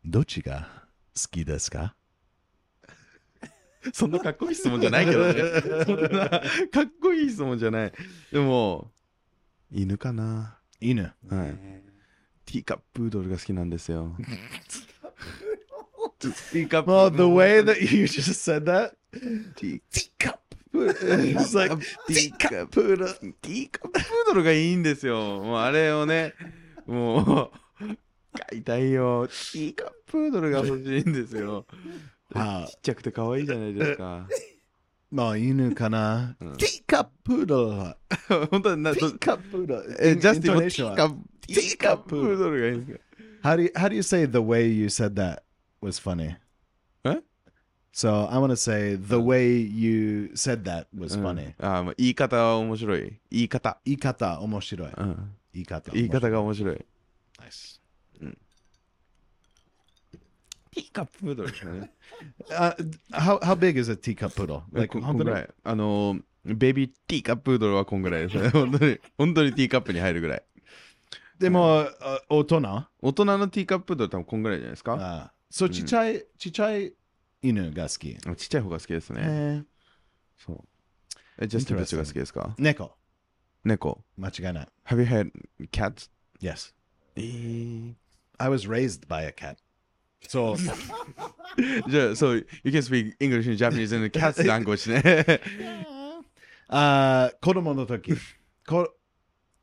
[0.05, 0.70] どっちが
[1.17, 1.95] 好きですか？
[3.93, 5.35] そんなかっこいい質問じゃないけどね。
[5.85, 6.43] そんなかっ
[7.01, 7.93] こいい質問じゃない。
[8.33, 8.91] でも、
[9.71, 10.59] 犬かな？
[10.81, 11.03] 犬。
[11.03, 11.15] はい。
[12.47, 14.17] ティーカッププードルが好きなんですよ。
[16.19, 18.93] ティーカップ Well, the way that you just said that,
[19.57, 20.39] ティー teacup.
[20.75, 21.77] It's like
[22.09, 23.15] ティーカッププードル。
[23.15, 25.41] ティーカッププードルがいいんですよ。
[25.43, 26.35] もうあれをね、
[26.87, 27.51] もう、
[28.51, 29.26] 買いたいよ。
[29.28, 31.66] ティーカッププードルが欲しいんですよ。
[32.35, 34.26] あちっちゃくて可愛いじゃないですか。
[35.11, 36.37] まあ、犬かな。
[36.41, 37.95] うん teacup poodle.
[38.51, 39.97] 本当にな、teacup poodle.
[40.01, 43.05] え、ジャスティンもティーカップ、ティーカッププードルがいいんですか
[43.49, 45.43] How do you, how do you say the way you said that
[45.82, 46.37] was funny?
[47.05, 47.20] Huh?
[47.93, 51.55] So I want to say the way you said that was うん funny.
[51.59, 53.20] あーまあ言い方は面白い。
[53.30, 53.78] 言い方。
[53.85, 54.89] 言い方面白い。
[54.89, 55.93] うん言い方。
[55.93, 56.85] 言い方が面白い。
[57.39, 57.80] Nice.
[60.75, 61.91] ティーカッププードルですね。
[62.51, 62.75] Uh,
[63.12, 64.61] how how big is a teacup poodle?
[64.61, 65.49] こ Like こんぐらい。
[65.62, 68.49] あのー、ベビーティーカッププードルはこんぐらいですね。
[68.51, 70.43] 本当に、本当にティーカップに入るぐらい。
[71.39, 72.61] でも、あ大人
[73.01, 74.97] 大人のティーカッププードル多分こんぐらいじゃないですか。
[75.01, 76.93] あそう、ちっちゃい、ちっちゃい
[77.43, 78.16] 犬が好き。
[78.27, 79.20] あちっちゃい方が好きですね。
[79.25, 79.75] えー
[80.37, 80.59] そう。
[81.39, 82.97] え、ジャスティンどっちが好きですか猫。
[83.64, 84.05] 猫。
[84.16, 84.68] 間違いない。
[84.87, 85.31] Have you had
[85.70, 86.11] cats?
[86.41, 86.75] Yes.
[87.16, 87.95] えー、
[88.39, 89.57] I was raised by a cat.
[90.29, 90.57] そう。
[91.91, 95.41] じゃあ、そう、you can speak English and Japanese in the cat's language ね。
[96.68, 98.12] あー子供の時
[98.66, 98.89] こ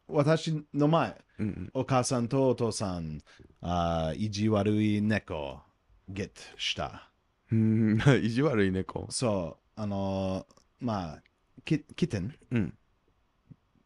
[0.07, 3.19] 私の前、うんお母さんとお父さん、
[3.61, 5.59] あー意地悪い猫、
[6.07, 7.09] ゲットした。
[7.51, 7.99] うん。
[8.23, 9.07] 意地悪い猫。
[9.09, 10.55] そう、あのー
[10.85, 11.23] まあ、
[11.65, 12.77] キキテン、うん。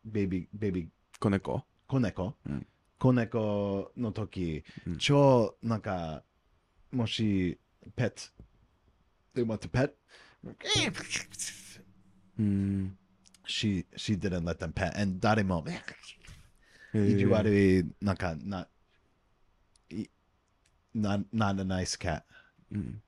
[0.03, 0.87] ベビー、ベビー、
[1.19, 1.63] 子猫？
[1.87, 2.67] 子猫、うん
[2.97, 6.23] 子猫の時、うん超なんか、
[6.95, 7.59] もし、
[7.95, 8.21] ペット、
[9.41, 9.91] they want to pet,
[12.39, 12.97] うん。
[13.45, 18.67] she, she didn't let them pet, and 誰も、えー意地悪い、なんか、な、
[19.89, 20.05] い
[20.95, 22.23] not, not a nice cat.
[22.71, 23.01] うん。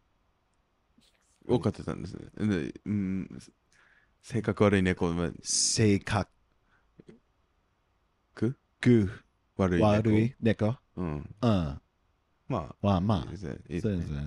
[1.47, 2.25] 多かってたんですね。
[2.37, 3.39] でうん。
[4.21, 6.29] 性格悪い猫、まあ性格
[8.35, 9.23] く？
[9.55, 9.87] 悪い猫？
[9.87, 10.75] 悪い猫？
[10.97, 11.35] うん。
[11.41, 11.81] うん。
[12.47, 14.25] まは、あ、まいいですねいあ、そうですね。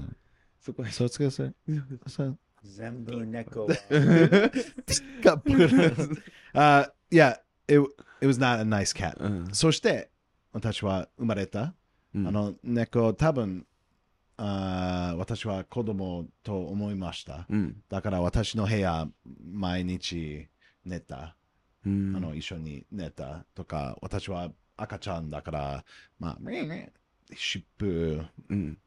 [0.60, 1.54] そこはそっちがそう。
[2.06, 2.38] そう。
[2.62, 3.74] 全部猫 uh,
[7.10, 7.80] yeah, it,
[8.20, 9.16] it was not a nice cat.
[9.18, 9.54] うん。
[9.54, 10.10] そして、
[10.52, 11.74] 私は生まれた。
[12.14, 13.66] うんあの、猫、多分、
[14.36, 17.46] あー私は子供と思いました。
[17.48, 17.76] うん。
[17.88, 19.08] だから私の部屋、
[19.50, 20.48] 毎日
[20.84, 21.36] 寝た。
[21.86, 22.14] うん。
[22.16, 25.84] あの、一緒に寝たとか、私は赤ちゃんだから、
[26.18, 26.38] まあ、
[27.34, 28.78] 尻尾うん。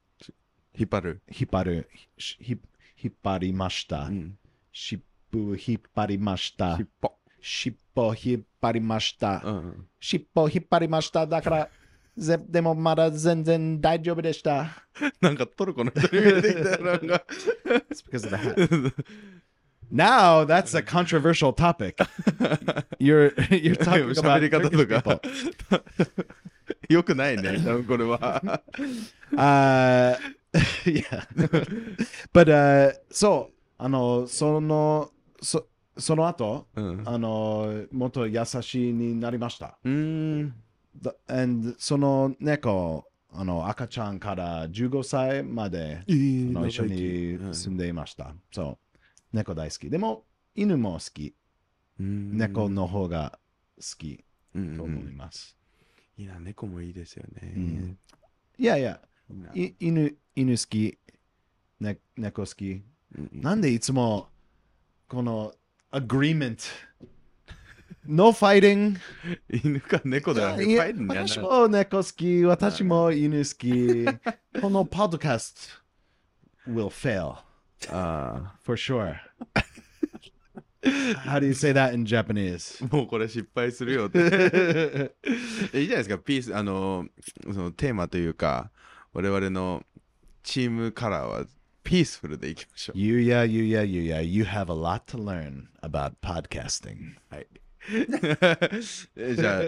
[0.78, 1.22] 引っ張る。
[1.30, 2.58] 引っ張る、ひひ
[3.04, 4.04] 引っ張りました。
[4.06, 4.38] うん。
[4.72, 6.89] 尻尾引っ張りました尻。
[7.02, 7.14] 尾。
[7.41, 9.41] 尻尾引っ張りました。
[9.44, 9.88] うん。
[10.00, 11.28] 尻尾引っ張りました。
[11.28, 11.70] だから、
[12.18, 14.84] ぜでもまだ全然大丈夫でした。
[15.22, 17.24] なんかトルコの人に見えてきたよなんか。
[17.89, 18.94] It's because of the hat.
[19.91, 21.98] Now that's a controversial topic.
[23.00, 25.20] You're you're talking 喋 about people.
[26.89, 28.41] よくないね、多分これは。
[29.34, 30.15] Uh,
[30.86, 31.26] yeah.
[32.32, 35.11] But uh, そう、あの、その、
[35.41, 35.67] そ
[35.97, 37.03] その後、うん。
[37.05, 39.78] あの、もっと優しいになりました。
[39.84, 40.53] うーん。
[41.01, 48.34] だ and その猫、あの赤ちゃんから15歳まで、あの一緒に住んでいました。
[48.51, 48.78] そ
[49.34, 49.36] う。
[49.36, 49.89] 猫大好き。
[49.89, 51.36] でも、犬も好き。
[51.99, 53.39] 猫の方が
[53.78, 54.24] 好き
[54.55, 55.57] うんと思います。
[56.18, 57.53] いいな、猫もいいですよね。
[57.55, 57.97] うん
[58.57, 58.99] いやいや、
[59.55, 60.97] い犬犬好き、
[61.80, 62.84] ね、猫好き。
[63.18, 64.30] うんうんなんでいつも
[65.07, 65.53] この
[65.91, 66.57] agreement
[68.05, 68.97] no fighting
[69.64, 70.61] 犬か猫だよ。
[70.61, 74.61] いやファイルにやんな私も猫好き、私も犬好き。
[74.61, 75.70] この podcast
[76.68, 77.38] will fail
[77.89, 79.16] あ for sure.
[81.25, 82.84] How do you say that in Japanese?
[82.84, 84.19] あ、もうこれ失敗するよって。
[85.73, 87.05] いいじゃないですか、ピース、あの、
[87.45, 88.69] そのテーマというか、
[89.13, 89.86] 我々の
[90.43, 91.45] チームカラーは
[91.84, 92.97] ピースフルでいきましょう。
[92.97, 97.15] Yuya, Yuya, Yuya, you have a lot to learn about podcasting.
[97.29, 97.47] はい。
[99.17, 99.61] えじゃあ、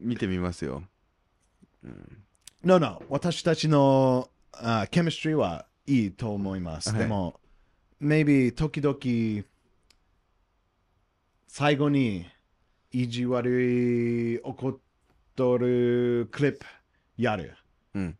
[0.00, 0.82] 見てみますよ。
[2.62, 3.02] No, no.
[3.08, 6.90] 私たちの、uh, chemistry はいいと思います。
[6.90, 7.40] はいでも、
[8.00, 8.96] maybe 時々、
[11.58, 12.26] 最後に
[12.92, 13.62] 意地悪
[14.34, 14.78] い怒
[15.34, 16.66] とるクリップ
[17.16, 17.56] やる。
[17.94, 18.18] うん。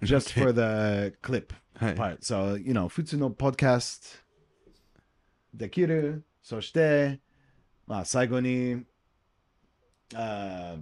[0.00, 1.94] Just for the clip はい。
[1.96, 2.18] part.
[2.18, 4.22] So, you know, 普通のポッドキャス
[5.52, 6.24] トできる。
[6.40, 7.18] そして、
[7.84, 8.84] まあ、最後に、
[10.12, 10.80] uh,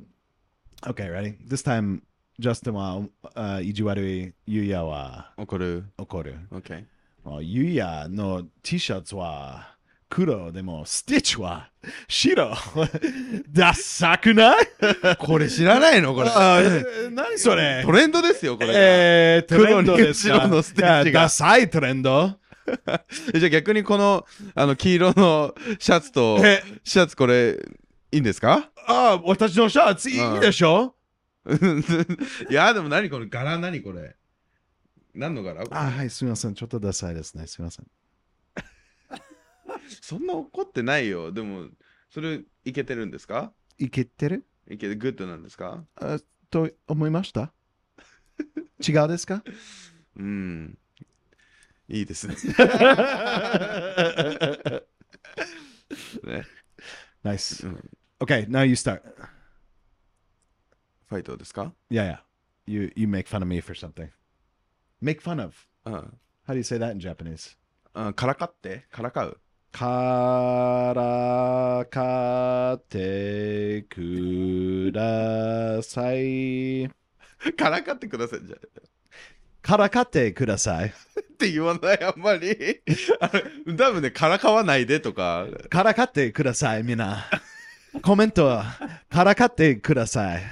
[0.82, 1.38] Okay, ready?
[1.48, 2.02] This time,
[2.38, 5.86] Justin は、uh, 意地悪いゆうやは怒る。
[5.96, 6.40] 怒る。
[6.50, 6.84] OK。
[7.24, 9.75] もうゆうやの T シャツは
[10.08, 11.70] 黒でもスティッチは
[12.08, 12.54] 白。
[13.50, 14.66] ダサくない？
[15.18, 16.14] これ知らないの？
[16.14, 16.30] これ。
[17.10, 17.82] 何それ？
[17.84, 18.70] トレンドですよ、これ。
[18.72, 20.34] えー、トレンドですか？
[20.34, 22.32] 黒に白のステッチがダサいトレンド
[23.34, 27.56] じゃあ逆にこのあの黄色のシャツとえシャツこれ
[28.12, 28.70] いいんですか？
[28.88, 30.94] ああ、私のシャツいうんいでしょ？
[32.50, 33.26] いやでも何これ？
[33.26, 34.14] 柄何これ？
[35.14, 35.64] 何の柄？
[35.70, 36.54] あはい、すみません。
[36.54, 37.46] ちょっとダサいですね。
[37.46, 37.86] すみません。
[40.00, 41.68] そんな怒ってないよでも
[42.10, 46.18] それいけてるんですかいけてるいけて good なんですかあ
[46.50, 47.52] と思いました
[48.86, 49.42] 違うですか
[50.16, 50.78] うん
[51.88, 52.34] いいですね
[56.24, 56.44] ね
[57.24, 57.66] Nice.
[57.66, 59.02] うん Okay, now you start.
[61.08, 62.18] ファイトですか Yeah, yeah.
[62.66, 64.08] You you make fun of me for something.
[65.02, 65.54] Make fun of.
[65.84, 65.94] うん
[66.46, 67.56] How do you say that in Japanese?
[67.94, 69.40] うんからかってからかう
[69.78, 76.88] からかってください。
[77.58, 78.60] からかってくださいじゃあ
[79.60, 80.88] からかってください。
[80.88, 80.92] っ
[81.36, 82.80] て言わないあんまり
[83.20, 83.26] あ
[83.66, 87.26] れ多分ねからかわないでとかからかってください、みんな。
[88.00, 88.78] コメントは
[89.10, 90.42] からかってください。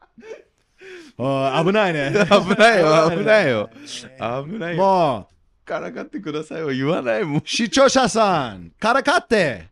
[1.18, 2.14] おい危ないね。
[2.30, 3.68] 危ないよ危ないよ
[4.18, 5.35] 危ないよも
[5.66, 9.68] からかってくださいは言わないもんう、視聴者さん、からかって、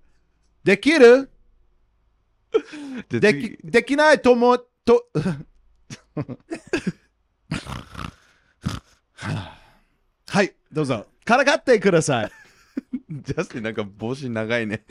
[0.65, 1.31] できる？
[3.09, 5.07] できできないと思う、と、
[10.27, 11.07] はい、どうぞ。
[11.25, 12.33] からかってください。
[13.09, 14.85] ジャスティンなんか帽子長いね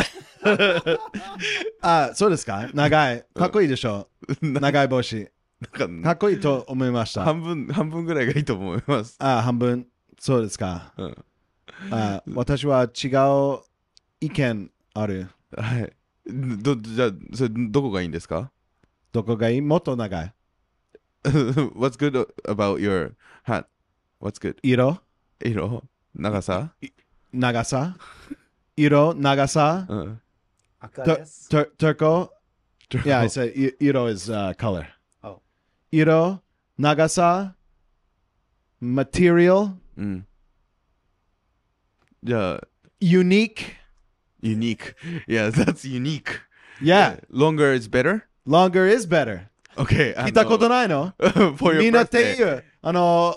[1.82, 2.70] あ、そうですか？
[2.74, 3.26] 長い。
[3.36, 4.08] かっこいいでしょ？
[4.42, 5.30] 長い帽子。
[5.72, 7.24] かかっこいいと思いました。
[7.24, 9.88] 半分半分ぐらいがいいと思いますあ、半分。
[10.20, 10.94] そうですか。
[11.92, 13.08] あ私は違
[13.58, 13.60] う
[14.22, 15.28] 意見ある。
[15.58, 15.94] はい。
[16.26, 18.52] どじゃ、それどこがいいんですか？
[19.12, 19.62] どこがいい？
[19.62, 20.34] もっと長い。
[21.24, 23.14] What's good about your
[23.46, 24.58] hat?What's good?
[24.64, 25.00] 色？
[25.44, 25.84] 色？
[26.16, 26.74] 長さ？
[27.34, 27.98] 長さ？
[28.78, 29.14] 色？
[29.16, 30.22] 長さ、うん、
[30.80, 31.50] 赤です。
[31.50, 32.32] トルコ
[32.90, 34.86] Yeah, I said 色 is、uh, color.
[35.92, 36.42] 色？
[36.78, 37.56] 長さ？
[38.83, 40.27] material, うん
[42.25, 42.61] じゃあ
[43.01, 43.77] unique.
[44.43, 44.95] unique
[45.29, 46.41] Yeah that's unique
[46.81, 48.23] Yeah, longer is better?
[48.47, 49.49] longer is better.
[49.77, 51.13] Okay 聞いたことないの
[51.57, 52.65] For your みんなってい birthday う。
[52.83, 53.37] あの、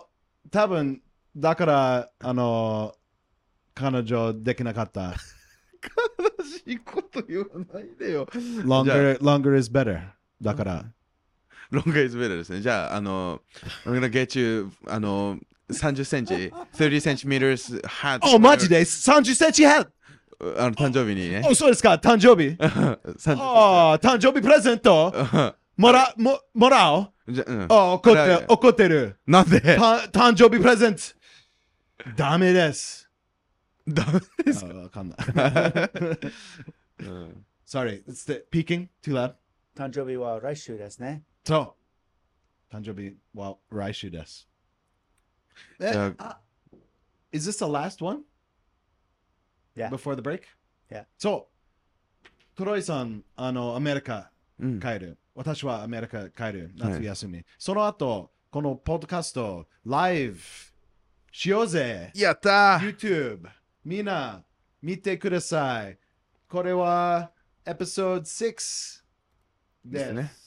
[0.51, 1.01] 多分
[1.35, 2.93] だから、あの、
[3.73, 5.13] 彼女できなかった。
[6.41, 10.09] 悲しいこと言わないでよ longer, longer is better.
[10.41, 10.85] だから。
[11.72, 12.60] Longer is better ですね。
[12.60, 13.40] じゃああの
[13.84, 15.38] I'm gonna get you あの
[15.70, 19.88] 30センチ30センチ meters hat お、マジで ?30 センチヘッ
[20.58, 21.42] あの誕生日にね。
[21.48, 21.94] お、そうですか？
[21.94, 22.56] 誕生日？
[22.60, 25.12] 30ああ、誕生日プレゼント？
[25.78, 27.32] もら、も、もらおう？
[27.32, 27.66] じゃうん。
[27.70, 29.16] あ怒って怒ってる。
[29.26, 29.60] なんで？
[29.60, 29.72] た
[30.12, 31.00] 誕生日プレゼント。
[32.16, 33.10] ダメです。
[33.88, 35.18] ダメですあわかんない。
[37.00, 37.44] うん。
[37.66, 38.88] Sorry, it's the peaking?
[39.02, 39.34] Too loud?
[39.76, 41.22] 誕生日は来週ですね。
[41.46, 41.76] そ
[42.72, 42.74] う。
[42.74, 44.48] 誕生日は来週です。
[45.78, 46.40] えじゃあ
[47.30, 48.22] Is this the last one?
[49.76, 49.90] Yeah.
[49.90, 50.42] Before the break?
[50.90, 51.04] Yeah.
[51.16, 51.48] そ
[52.24, 52.28] う。
[52.56, 55.18] トロイさん、あの、アメリカうん帰る。
[55.36, 56.72] 私はアメリカ帰る。
[56.76, 57.44] 夏休み。
[57.58, 60.38] その後、このポッドキャスト、ライブ
[61.30, 62.10] しようぜ。
[62.16, 63.48] やったー YouTube、
[63.84, 64.42] みんな
[64.82, 65.96] 見てください。
[66.48, 67.30] これは、
[67.64, 69.02] エピソード6
[69.84, 70.45] でですね。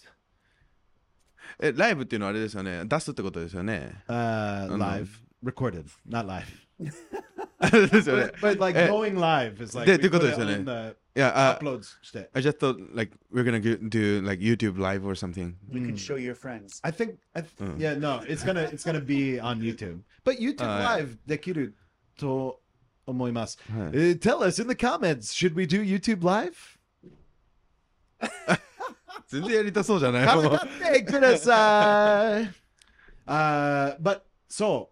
[1.61, 5.09] えライブっていうのはあれですよね出すってことですよね Uh, の live,
[5.45, 6.45] recorded, not live.
[6.81, 10.61] ですよね But, but like え going live is like で we っていうこと put ですよね it
[10.62, 12.29] on the いやあ uploads して。
[12.35, 15.95] I just thought like we're gonna go- do like YouTube live or something You can
[15.97, 16.81] show your friends.
[16.83, 17.79] I think, I th- Mm.
[17.79, 20.01] yeah, no, it's gonna, it's gonna be on YouTube.
[20.25, 21.77] But YouTube あ live できる
[22.19, 22.61] と
[23.07, 23.59] 思います。
[23.71, 26.55] はい Uh, tell us in the comments, should we do YouTube live?
[29.30, 32.50] 全然やりたそうじゃないからかってください。
[33.28, 34.92] あー but そ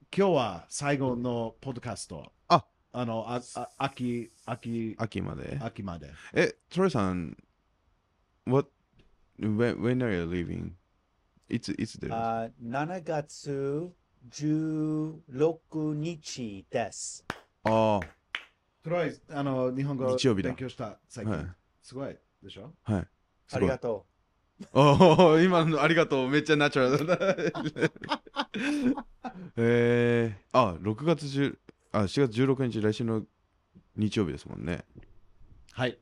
[0.00, 2.32] う、今日は最後のポッドキャスト。
[2.46, 5.58] ああの、ああ秋、秋、秋まで？
[5.60, 6.12] 秋まで。
[6.34, 7.36] えトロイさん
[8.46, 8.70] What
[9.40, 10.74] when, when are you leaving?
[11.48, 13.90] いつ、いつ出るあ7月
[14.30, 17.24] 16日です。
[17.64, 17.98] あ
[18.84, 21.36] トライ、あの、日本語日曜日だ勉強した最あ、近。
[21.38, 21.46] はい。
[21.82, 22.72] すごいでしょ？
[22.84, 23.08] はい。
[23.54, 24.06] すありがと
[24.72, 26.28] おお、 今のありがとう。
[26.30, 27.34] めっちゃナチュラルだな。
[29.56, 31.58] えー、あ、6月10、
[31.92, 33.26] あ、4月16日、来週の
[33.96, 34.84] 日曜日ですもんね。
[35.72, 35.98] はい。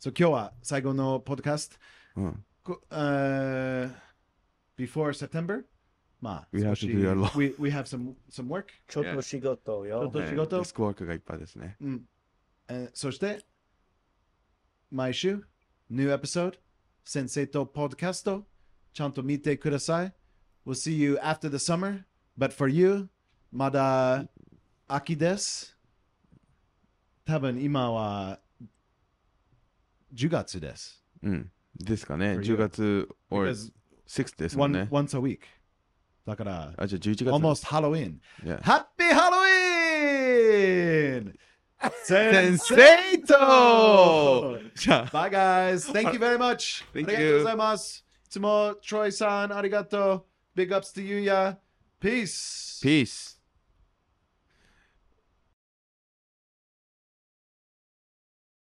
[0.00, 1.76] So 今日は最後のポッドキャスト。
[2.16, 2.44] うん。
[2.62, 3.94] こえー
[4.76, 5.64] before September?
[6.20, 7.36] まあ、We have to do a lot.
[7.36, 8.62] we, we have some, some work.
[8.62, 8.66] う。
[8.88, 10.12] ちょっと仕事よちょっ。
[10.12, 11.76] と仕事デスクワークがいっぱいですね。
[11.80, 12.04] うん。
[12.68, 13.44] えーそして、
[14.90, 15.44] 毎週、
[15.90, 16.58] new episode、
[17.07, 18.45] 先生とポッドキャスト、
[18.93, 20.13] ちゃんと見てください。
[20.65, 22.03] We'll see you after the summer,
[22.37, 23.09] but for you,
[23.51, 24.25] まだ
[24.87, 25.77] 秋です。
[27.25, 28.39] 多分今は
[30.13, 31.03] 10月です。
[31.21, 31.51] うん。
[31.75, 32.33] ですかね。
[32.35, 32.55] For you.
[32.55, 33.71] 10月 or Because
[34.07, 34.89] 6ですもん one, ね。
[34.91, 35.39] once a week.
[36.25, 37.29] だから、あ、じゃあ11月。
[37.29, 38.19] almost Halloween.
[38.43, 38.59] Yeah.
[38.61, 41.33] Happy Halloween!
[42.04, 45.92] 先生とじゃあ、Bye guys.
[45.92, 46.84] Thank you very much.
[46.92, 48.04] Thank ありがとうございます。
[48.26, 50.24] いつも Troy さんありがとう。
[50.56, 51.58] Big ups to you や。
[52.00, 52.82] Peace.
[52.82, 53.37] Peace.